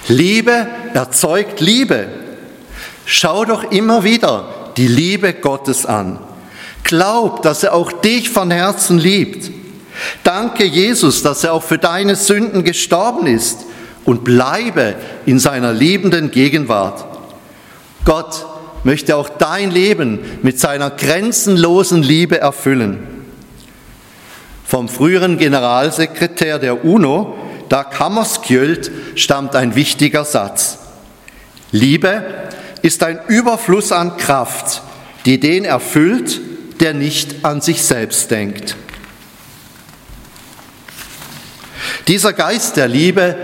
Liebe 0.06 0.68
erzeugt 0.94 1.58
Liebe. 1.58 2.06
Schau 3.06 3.44
doch 3.44 3.72
immer 3.72 4.04
wieder 4.04 4.70
die 4.76 4.86
Liebe 4.86 5.34
Gottes 5.34 5.84
an. 5.84 6.20
Glaub, 6.84 7.42
dass 7.42 7.64
er 7.64 7.74
auch 7.74 7.90
dich 7.90 8.30
von 8.30 8.52
Herzen 8.52 8.98
liebt. 8.98 9.50
Danke 10.22 10.64
Jesus, 10.64 11.24
dass 11.24 11.42
er 11.42 11.54
auch 11.54 11.64
für 11.64 11.78
deine 11.78 12.14
Sünden 12.14 12.62
gestorben 12.62 13.26
ist 13.26 13.64
und 14.04 14.22
bleibe 14.22 14.94
in 15.24 15.40
seiner 15.40 15.72
liebenden 15.72 16.30
Gegenwart. 16.30 17.04
Gott 18.04 18.46
möchte 18.86 19.16
auch 19.16 19.28
dein 19.28 19.72
Leben 19.72 20.20
mit 20.42 20.60
seiner 20.60 20.90
grenzenlosen 20.90 22.04
Liebe 22.04 22.38
erfüllen. 22.38 23.04
Vom 24.64 24.88
früheren 24.88 25.38
Generalsekretär 25.38 26.60
der 26.60 26.84
UNO, 26.84 27.36
Dag 27.68 27.98
Hammarskjöld, 27.98 28.92
stammt 29.16 29.56
ein 29.56 29.74
wichtiger 29.74 30.24
Satz. 30.24 30.78
Liebe 31.72 32.22
ist 32.82 33.02
ein 33.02 33.18
Überfluss 33.26 33.90
an 33.90 34.18
Kraft, 34.18 34.82
die 35.24 35.40
den 35.40 35.64
erfüllt, 35.64 36.40
der 36.78 36.94
nicht 36.94 37.44
an 37.44 37.60
sich 37.60 37.82
selbst 37.82 38.30
denkt. 38.30 38.76
Dieser 42.06 42.32
Geist 42.32 42.76
der 42.76 42.86
Liebe 42.86 43.36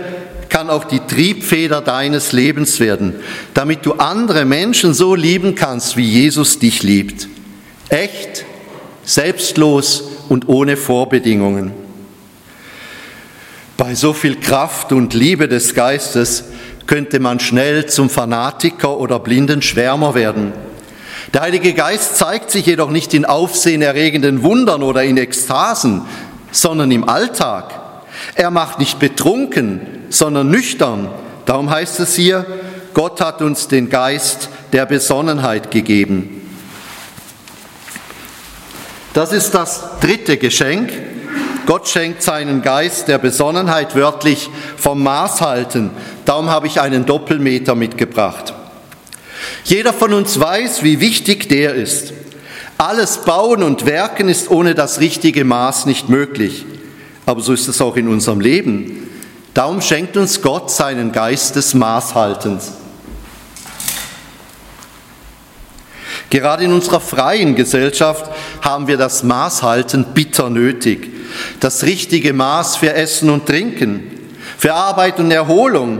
kann 0.53 0.69
auch 0.69 0.83
die 0.83 0.99
Triebfeder 0.99 1.81
deines 1.81 2.31
Lebens 2.31 2.79
werden, 2.79 3.15
damit 3.55 3.87
du 3.87 3.93
andere 3.93 4.45
Menschen 4.45 4.93
so 4.93 5.15
lieben 5.15 5.55
kannst, 5.55 5.97
wie 5.97 6.07
Jesus 6.07 6.59
dich 6.59 6.83
liebt. 6.83 7.27
Echt, 7.89 8.45
selbstlos 9.03 10.03
und 10.29 10.47
ohne 10.47 10.77
Vorbedingungen. 10.77 11.71
Bei 13.77 13.95
so 13.95 14.13
viel 14.13 14.39
Kraft 14.39 14.91
und 14.91 15.15
Liebe 15.15 15.47
des 15.47 15.73
Geistes 15.73 16.43
könnte 16.85 17.19
man 17.19 17.39
schnell 17.39 17.87
zum 17.87 18.11
Fanatiker 18.11 18.99
oder 18.99 19.17
blinden 19.17 19.63
Schwärmer 19.63 20.13
werden. 20.13 20.53
Der 21.33 21.41
Heilige 21.41 21.73
Geist 21.73 22.17
zeigt 22.17 22.51
sich 22.51 22.67
jedoch 22.67 22.91
nicht 22.91 23.15
in 23.15 23.25
aufsehenerregenden 23.25 24.43
Wundern 24.43 24.83
oder 24.83 25.03
in 25.03 25.17
Ekstasen, 25.17 26.03
sondern 26.51 26.91
im 26.91 27.09
Alltag. 27.09 27.73
Er 28.35 28.51
macht 28.51 28.77
nicht 28.77 28.99
betrunken, 28.99 30.02
sondern 30.13 30.49
nüchtern. 30.49 31.09
Darum 31.45 31.69
heißt 31.69 31.99
es 31.99 32.15
hier, 32.15 32.45
Gott 32.93 33.19
hat 33.19 33.41
uns 33.41 33.67
den 33.67 33.89
Geist 33.89 34.49
der 34.71 34.85
Besonnenheit 34.85 35.71
gegeben. 35.71 36.41
Das 39.13 39.31
ist 39.31 39.51
das 39.51 39.99
dritte 39.99 40.37
Geschenk. 40.37 40.91
Gott 41.65 41.87
schenkt 41.87 42.21
seinen 42.21 42.61
Geist 42.61 43.07
der 43.07 43.17
Besonnenheit 43.17 43.95
wörtlich 43.95 44.49
vom 44.77 45.01
Maß 45.01 45.41
halten. 45.41 45.91
Darum 46.25 46.49
habe 46.49 46.67
ich 46.67 46.79
einen 46.79 47.05
Doppelmeter 47.05 47.73
mitgebracht. 47.75 48.53
Jeder 49.63 49.93
von 49.93 50.13
uns 50.13 50.39
weiß, 50.39 50.83
wie 50.83 50.99
wichtig 50.99 51.49
der 51.49 51.73
ist. 51.73 52.13
Alles 52.77 53.19
Bauen 53.19 53.63
und 53.63 53.85
Werken 53.85 54.29
ist 54.29 54.49
ohne 54.51 54.75
das 54.75 54.99
richtige 54.99 55.45
Maß 55.45 55.85
nicht 55.85 56.09
möglich. 56.09 56.65
Aber 57.25 57.41
so 57.41 57.53
ist 57.53 57.67
es 57.67 57.81
auch 57.81 57.95
in 57.95 58.07
unserem 58.07 58.41
Leben. 58.41 59.03
Darum 59.53 59.81
schenkt 59.81 60.17
uns 60.17 60.41
Gott 60.41 60.71
seinen 60.71 61.11
Geist 61.11 61.55
des 61.55 61.73
Maßhaltens. 61.75 62.73
Gerade 66.31 66.63
in 66.63 66.73
unserer 66.73 66.99
freien 66.99 67.53
Gesellschaft 67.53 68.31
haben 68.63 68.87
wir 68.87 68.97
das 68.97 69.21
Maßhalten 69.21 70.05
bitter 70.15 70.49
nötig. 70.49 71.11
Das 71.59 71.83
richtige 71.83 72.33
Maß 72.33 72.77
für 72.77 72.95
Essen 72.95 73.29
und 73.29 73.45
Trinken, 73.45 74.11
für 74.57 74.73
Arbeit 74.73 75.19
und 75.19 75.29
Erholung, 75.29 75.99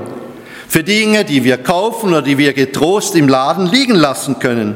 für 0.67 0.83
Dinge, 0.83 1.23
die 1.23 1.43
wir 1.43 1.57
kaufen 1.59 2.09
oder 2.09 2.23
die 2.23 2.39
wir 2.39 2.53
getrost 2.53 3.15
im 3.15 3.27
Laden 3.27 3.67
liegen 3.67 3.93
lassen 3.93 4.39
können. 4.39 4.75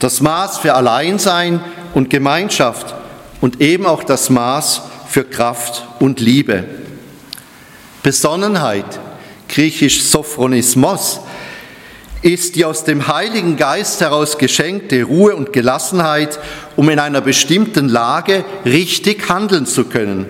Das 0.00 0.20
Maß 0.20 0.58
für 0.58 0.74
Alleinsein 0.74 1.60
und 1.94 2.10
Gemeinschaft 2.10 2.96
und 3.40 3.60
eben 3.60 3.86
auch 3.86 4.02
das 4.02 4.30
Maß 4.30 4.82
für 5.06 5.22
Kraft 5.22 5.86
und 6.00 6.18
Liebe. 6.18 6.64
Besonnenheit, 8.02 8.98
griechisch 9.48 10.02
Sophronismos, 10.02 11.20
ist 12.22 12.56
die 12.56 12.64
aus 12.64 12.84
dem 12.84 13.08
Heiligen 13.08 13.56
Geist 13.56 14.00
heraus 14.00 14.38
geschenkte 14.38 15.02
Ruhe 15.04 15.34
und 15.36 15.52
Gelassenheit, 15.52 16.38
um 16.76 16.88
in 16.88 16.98
einer 16.98 17.20
bestimmten 17.20 17.88
Lage 17.88 18.44
richtig 18.64 19.28
handeln 19.28 19.66
zu 19.66 19.84
können. 19.84 20.26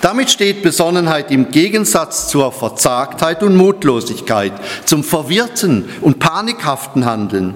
Damit 0.00 0.30
steht 0.30 0.62
Besonnenheit 0.62 1.30
im 1.30 1.50
Gegensatz 1.50 2.28
zur 2.28 2.50
Verzagtheit 2.52 3.42
und 3.42 3.56
Mutlosigkeit, 3.56 4.52
zum 4.84 5.04
verwirrten 5.04 5.86
und 6.00 6.18
panikhaften 6.18 7.04
Handeln. 7.04 7.54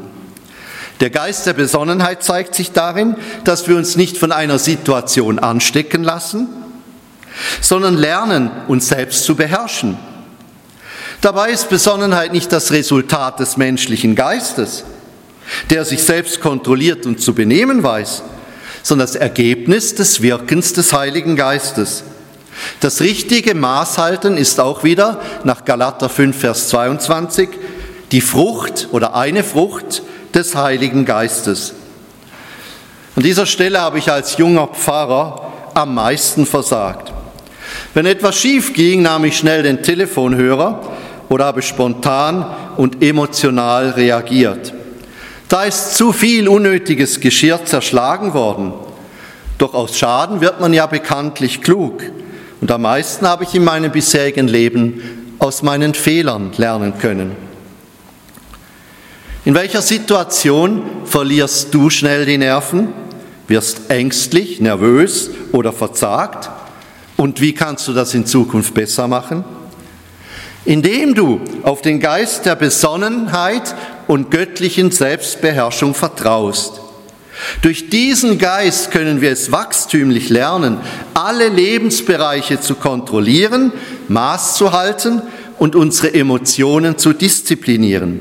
Der 1.01 1.09
Geist 1.09 1.47
der 1.47 1.55
Besonnenheit 1.55 2.23
zeigt 2.23 2.55
sich 2.55 2.73
darin, 2.73 3.17
dass 3.45 3.69
wir 3.69 3.77
uns 3.77 3.97
nicht 3.97 4.19
von 4.19 4.33
einer 4.33 4.59
Situation 4.59 5.39
anstecken 5.39 6.05
lassen, 6.05 6.49
sondern 7.61 7.97
lernen, 7.97 8.51
uns 8.69 8.89
selbst 8.89 9.25
zu 9.25 9.35
beherrschen. 9.35 9.97
Dabei 11.21 11.51
ist 11.51 11.69
Besonnenheit 11.69 12.33
nicht 12.33 12.51
das 12.53 12.73
Resultat 12.73 13.41
des 13.41 13.57
menschlichen 13.57 14.15
Geistes, 14.15 14.85
der 15.69 15.85
sich 15.85 16.03
selbst 16.03 16.41
kontrolliert 16.41 17.05
und 17.05 17.21
zu 17.21 17.35
benehmen 17.35 17.83
weiß, 17.83 18.23
sondern 18.83 19.07
das 19.07 19.17
Ergebnis 19.17 19.95
des 19.95 20.23
Wirkens 20.23 20.73
des 20.73 20.93
Heiligen 20.93 21.37
Geistes. 21.37 22.05
Das 22.81 23.01
richtige 23.01 23.55
Maßhalten 23.55 24.37
ist 24.37 24.61
auch 24.61 24.85
wieder 24.85 25.21
nach 25.45 25.65
Galater 25.65 26.09
5, 26.09 26.39
Vers 26.39 26.69
22 26.69 27.49
die 28.13 28.21
Frucht 28.21 28.89
oder 28.93 29.15
eine 29.15 29.45
Frucht 29.45 30.03
des 30.35 30.55
Heiligen 30.55 31.05
Geistes. 31.05 31.75
An 33.17 33.23
dieser 33.23 33.47
Stelle 33.47 33.81
habe 33.81 33.99
ich 33.99 34.11
als 34.11 34.37
junger 34.37 34.69
Pfarrer 34.69 35.53
am 35.75 35.95
meisten 35.95 36.47
versagt. 36.47 37.10
Wenn 37.93 38.07
etwas 38.07 38.37
schief 38.37 38.73
ging, 38.73 39.03
nahm 39.03 39.25
ich 39.25 39.37
schnell 39.37 39.63
den 39.65 39.83
Telefonhörer 39.83 40.81
oder 41.29 41.47
habe 41.47 41.63
spontan 41.63 42.47
und 42.77 43.03
emotional 43.03 43.91
reagiert. 43.91 44.73
Da 45.49 45.65
ist 45.65 45.97
zu 45.97 46.13
viel 46.13 46.49
unnötiges 46.49 47.19
Geschirr 47.19 47.65
zerschlagen 47.65 48.35
worden. 48.35 48.73
Doch 49.59 49.75
aus 49.75 49.99
Schaden 49.99 50.41
wird 50.41 50.61
man 50.61 50.73
ja 50.73 50.87
bekanntlich 50.87 51.61
klug. 51.61 52.03
Und 52.61 52.71
am 52.71 52.83
meisten 52.83 53.27
habe 53.27 53.45
ich 53.45 53.55
in 53.55 53.65
meinem 53.65 53.91
bisherigen 53.91 54.47
Leben 54.47 55.35
aus 55.41 55.63
meinen 55.63 55.95
Fehlern 55.95 56.53
lernen 56.57 56.95
können. 56.99 57.33
In 59.45 59.55
welcher 59.55 59.83
Situation 59.83 60.83
verlierst 61.05 61.75
du 61.75 61.91
schnell 61.91 62.27
die 62.27 62.39
Nerven, 62.39 62.93
wirst 63.49 63.91
ängstlich, 63.91 64.61
nervös 64.61 65.31
oder 65.51 65.73
verzagt? 65.73 66.51
Und 67.21 67.43
wie 67.43 67.53
kannst 67.53 67.87
du 67.87 67.93
das 67.93 68.15
in 68.15 68.25
Zukunft 68.25 68.73
besser 68.73 69.07
machen? 69.07 69.45
Indem 70.65 71.15
du 71.15 71.43
auf 71.65 71.83
den 71.83 72.01
Geist 72.01 72.47
der 72.47 72.57
Besonnenheit 72.57 73.75
und 74.07 74.31
göttlichen 74.31 74.91
Selbstbeherrschung 74.91 75.93
vertraust. 75.93 76.81
Durch 77.61 77.91
diesen 77.91 78.39
Geist 78.39 78.91
können 78.91 79.21
wir 79.21 79.33
es 79.33 79.53
wachstümlich 79.53 80.31
lernen, 80.31 80.79
alle 81.13 81.51
Lebensbereiche 81.51 82.59
zu 82.59 82.75
kontrollieren, 82.75 83.71
Maß 84.09 84.55
zu 84.55 84.73
halten 84.73 85.21
und 85.59 85.77
unsere 85.77 86.15
Emotionen 86.15 86.97
zu 86.97 87.13
disziplinieren. 87.13 88.21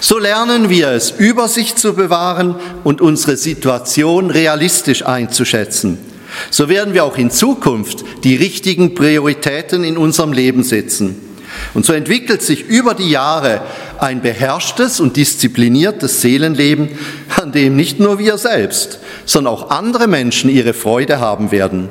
So 0.00 0.18
lernen 0.18 0.68
wir 0.68 0.88
es, 0.88 1.12
Übersicht 1.12 1.78
zu 1.78 1.94
bewahren 1.94 2.56
und 2.82 3.00
unsere 3.00 3.36
Situation 3.36 4.32
realistisch 4.32 5.06
einzuschätzen. 5.06 6.11
So 6.50 6.68
werden 6.68 6.94
wir 6.94 7.04
auch 7.04 7.16
in 7.16 7.30
Zukunft 7.30 8.04
die 8.24 8.36
richtigen 8.36 8.94
Prioritäten 8.94 9.84
in 9.84 9.96
unserem 9.96 10.32
Leben 10.32 10.62
setzen. 10.62 11.16
Und 11.74 11.86
so 11.86 11.92
entwickelt 11.92 12.42
sich 12.42 12.66
über 12.66 12.94
die 12.94 13.10
Jahre 13.10 13.62
ein 13.98 14.22
beherrschtes 14.22 15.00
und 15.00 15.16
diszipliniertes 15.16 16.20
Seelenleben, 16.20 16.90
an 17.40 17.52
dem 17.52 17.76
nicht 17.76 18.00
nur 18.00 18.18
wir 18.18 18.38
selbst, 18.38 18.98
sondern 19.24 19.54
auch 19.54 19.70
andere 19.70 20.06
Menschen 20.06 20.50
ihre 20.50 20.74
Freude 20.74 21.20
haben 21.20 21.50
werden. 21.50 21.90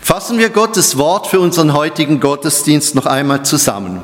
Fassen 0.00 0.38
wir 0.38 0.50
Gottes 0.50 0.96
Wort 0.96 1.26
für 1.26 1.40
unseren 1.40 1.74
heutigen 1.74 2.20
Gottesdienst 2.20 2.94
noch 2.94 3.06
einmal 3.06 3.44
zusammen. 3.44 4.02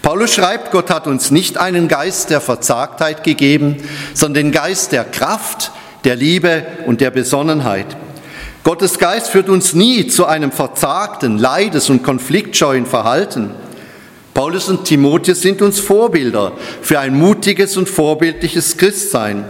Paulus 0.00 0.34
schreibt, 0.34 0.72
Gott 0.72 0.90
hat 0.90 1.06
uns 1.06 1.30
nicht 1.30 1.58
einen 1.58 1.86
Geist 1.86 2.30
der 2.30 2.40
Verzagtheit 2.40 3.22
gegeben, 3.22 3.76
sondern 4.14 4.46
den 4.46 4.52
Geist 4.52 4.90
der 4.90 5.04
Kraft, 5.04 5.70
der 6.04 6.16
Liebe 6.16 6.64
und 6.86 7.00
der 7.00 7.10
Besonnenheit. 7.10 7.96
Gottes 8.64 8.98
Geist 8.98 9.28
führt 9.28 9.48
uns 9.48 9.74
nie 9.74 10.06
zu 10.06 10.26
einem 10.26 10.52
verzagten, 10.52 11.38
leides- 11.38 11.90
und 11.90 12.02
konfliktscheuen 12.02 12.86
Verhalten. 12.86 13.50
Paulus 14.34 14.68
und 14.68 14.84
Timotheus 14.84 15.42
sind 15.42 15.60
uns 15.62 15.80
Vorbilder 15.80 16.52
für 16.80 17.00
ein 17.00 17.18
mutiges 17.18 17.76
und 17.76 17.88
vorbildliches 17.88 18.76
Christsein. 18.76 19.44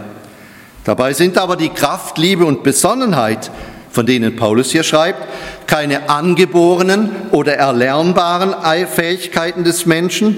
Dabei 0.83 1.13
sind 1.13 1.37
aber 1.37 1.55
die 1.55 1.69
Kraft, 1.69 2.17
Liebe 2.17 2.43
und 2.43 2.63
Besonnenheit, 2.63 3.51
von 3.91 4.05
denen 4.05 4.35
Paulus 4.35 4.71
hier 4.71 4.83
schreibt, 4.83 5.27
keine 5.67 6.09
angeborenen 6.09 7.11
oder 7.31 7.53
erlernbaren 7.55 8.55
Fähigkeiten 8.87 9.63
des 9.63 9.85
Menschen, 9.85 10.37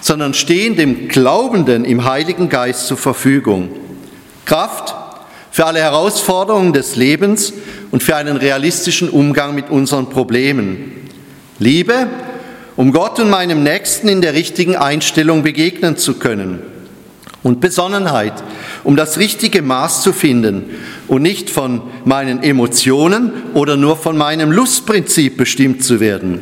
sondern 0.00 0.32
stehen 0.32 0.76
dem 0.76 1.08
Glaubenden 1.08 1.84
im 1.84 2.04
Heiligen 2.04 2.48
Geist 2.48 2.86
zur 2.86 2.96
Verfügung. 2.96 3.70
Kraft 4.46 4.94
für 5.52 5.66
alle 5.66 5.80
Herausforderungen 5.80 6.72
des 6.72 6.96
Lebens 6.96 7.52
und 7.90 8.02
für 8.02 8.16
einen 8.16 8.38
realistischen 8.38 9.10
Umgang 9.10 9.54
mit 9.54 9.68
unseren 9.68 10.08
Problemen. 10.08 10.92
Liebe, 11.58 12.08
um 12.74 12.90
Gott 12.90 13.20
und 13.20 13.28
meinem 13.28 13.62
Nächsten 13.62 14.08
in 14.08 14.22
der 14.22 14.32
richtigen 14.32 14.76
Einstellung 14.76 15.42
begegnen 15.42 15.98
zu 15.98 16.14
können. 16.14 16.60
Und 17.42 17.60
Besonnenheit, 17.60 18.32
um 18.82 18.96
das 18.96 19.18
richtige 19.18 19.62
Maß 19.62 20.02
zu 20.02 20.12
finden 20.12 20.64
und 21.06 21.22
nicht 21.22 21.50
von 21.50 21.82
meinen 22.04 22.42
Emotionen 22.42 23.32
oder 23.52 23.76
nur 23.76 23.96
von 23.96 24.16
meinem 24.16 24.52
Lustprinzip 24.52 25.36
bestimmt 25.36 25.84
zu 25.84 26.00
werden. 26.00 26.40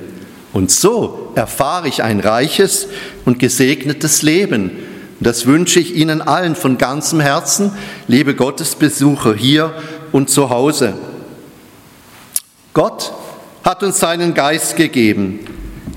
Und 0.52 0.70
so 0.70 1.32
erfahre 1.34 1.88
ich 1.88 2.02
ein 2.02 2.20
reiches 2.20 2.86
und 3.24 3.38
gesegnetes 3.38 4.22
Leben. 4.22 4.72
Das 5.20 5.44
wünsche 5.46 5.80
ich 5.80 5.94
Ihnen 5.94 6.22
allen 6.22 6.56
von 6.56 6.78
ganzem 6.78 7.20
Herzen, 7.20 7.72
liebe 8.08 8.34
Gottesbesucher 8.34 9.34
hier 9.34 9.74
und 10.12 10.30
zu 10.30 10.48
Hause. 10.48 10.94
Gott 12.72 13.12
hat 13.62 13.82
uns 13.82 13.98
seinen 13.98 14.32
Geist 14.32 14.76
gegeben, 14.76 15.40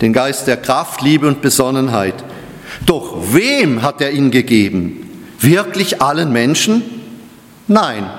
den 0.01 0.11
Geist 0.11 0.47
der 0.47 0.57
Kraft, 0.57 1.01
Liebe 1.01 1.27
und 1.27 1.41
Besonnenheit. 1.41 2.15
Doch 2.85 3.15
wem 3.31 3.81
hat 3.81 4.01
er 4.01 4.11
ihn 4.11 4.31
gegeben? 4.31 5.09
Wirklich 5.39 6.01
allen 6.01 6.31
Menschen? 6.31 6.83
Nein. 7.67 8.09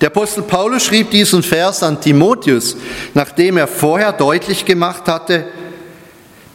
Der 0.00 0.08
Apostel 0.08 0.42
Paulus 0.42 0.84
schrieb 0.84 1.12
diesen 1.12 1.44
Vers 1.44 1.84
an 1.84 2.00
Timotheus, 2.00 2.76
nachdem 3.14 3.56
er 3.56 3.68
vorher 3.68 4.12
deutlich 4.12 4.64
gemacht 4.64 5.06
hatte, 5.06 5.44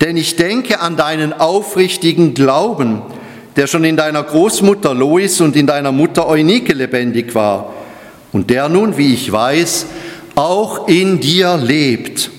denn 0.02 0.18
ich 0.18 0.36
denke 0.36 0.82
an 0.82 0.98
deinen 0.98 1.32
aufrichtigen 1.32 2.34
Glauben, 2.34 3.02
der 3.58 3.68
schon 3.68 3.84
in 3.84 3.98
deiner 3.98 4.24
Großmutter 4.24 4.94
Lois 4.94 5.42
und 5.42 5.56
in 5.56 5.66
deiner 5.66 5.92
Mutter 5.92 6.28
Eunike 6.28 6.74
lebendig 6.74 7.34
war 7.36 7.74
und 8.32 8.50
der 8.52 8.70
nun, 8.70 8.98
wie 8.98 9.14
ich 9.14 9.32
weiß, 9.32 9.88
auch 10.36 10.88
in 10.88 11.20
dir 11.20 11.58
lebt. 11.58 12.30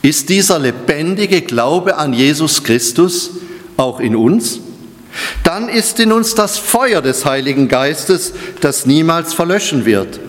Ist 0.00 0.28
dieser 0.28 0.60
lebendige 0.60 1.42
Glaube 1.42 1.96
an 1.96 2.12
Jesus 2.12 2.62
Christus 2.62 3.30
auch 3.76 3.98
in 3.98 4.14
uns? 4.14 4.60
Dann 5.42 5.68
ist 5.68 5.98
in 5.98 6.12
uns 6.12 6.36
das 6.36 6.56
Feuer 6.56 7.02
des 7.02 7.24
Heiligen 7.24 7.66
Geistes, 7.66 8.32
das 8.60 8.86
niemals 8.86 9.34
verlöschen 9.34 9.84
wird. 9.84 10.20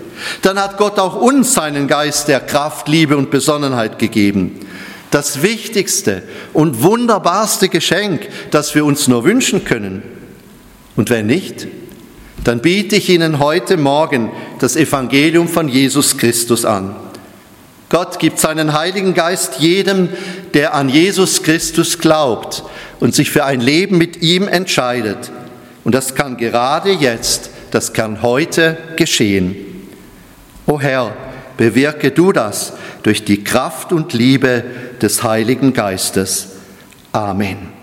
Dann 0.42 0.60
hat 0.60 0.78
Gott 0.78 0.98
auch 0.98 1.16
uns 1.16 1.54
seinen 1.54 1.88
Geist 1.88 2.28
der 2.28 2.40
Kraft, 2.40 2.88
Liebe 2.88 3.16
und 3.16 3.30
Besonnenheit 3.30 4.00
gegeben. 4.00 4.60
Das 5.12 5.42
wichtigste 5.42 6.24
und 6.54 6.84
wunderbarste 6.84 7.70
Geschenk, 7.70 8.28
das 8.52 8.76
wir 8.76 8.86
uns 8.86 9.08
nur 9.08 9.24
wünschen 9.24 9.66
können. 9.66 10.04
Und 10.96 11.10
wenn 11.10 11.26
nicht, 11.28 11.68
dann 12.44 12.62
biete 12.62 12.96
ich 12.96 13.10
Ihnen 13.10 13.40
heute 13.40 13.78
Morgen 13.78 14.32
das 14.60 14.76
Evangelium 14.76 15.48
von 15.48 15.68
Jesus 15.68 16.18
Christus 16.18 16.66
an. 16.66 16.96
Gott 17.90 18.20
gibt 18.20 18.40
seinen 18.40 18.74
Heiligen 18.74 19.16
Geist 19.16 19.56
jedem, 19.60 20.10
der 20.54 20.76
an 20.76 20.90
Jesus 20.90 21.42
Christus 21.42 21.98
glaubt 21.98 22.64
und 23.00 23.16
sich 23.16 23.32
für 23.32 23.46
ein 23.46 23.62
Leben 23.62 23.98
mit 23.98 24.22
ihm 24.22 24.48
entscheidet. 24.48 25.32
Und 25.84 25.96
das 25.96 26.14
kann 26.14 26.38
gerade 26.38 26.92
jetzt, 26.92 27.50
das 27.72 27.94
kann 27.94 28.22
heute 28.22 28.78
geschehen. 28.96 29.56
O 30.68 30.80
Herr, 30.80 31.16
bewirke 31.60 32.12
du 32.12 32.32
das 32.32 32.72
durch 33.04 33.26
die 33.26 33.44
Kraft 33.44 33.92
und 33.92 34.14
Liebe 34.14 34.64
des 35.02 35.24
Heiligen 35.24 35.74
Geistes. 35.74 36.52
Amen. 37.12 37.79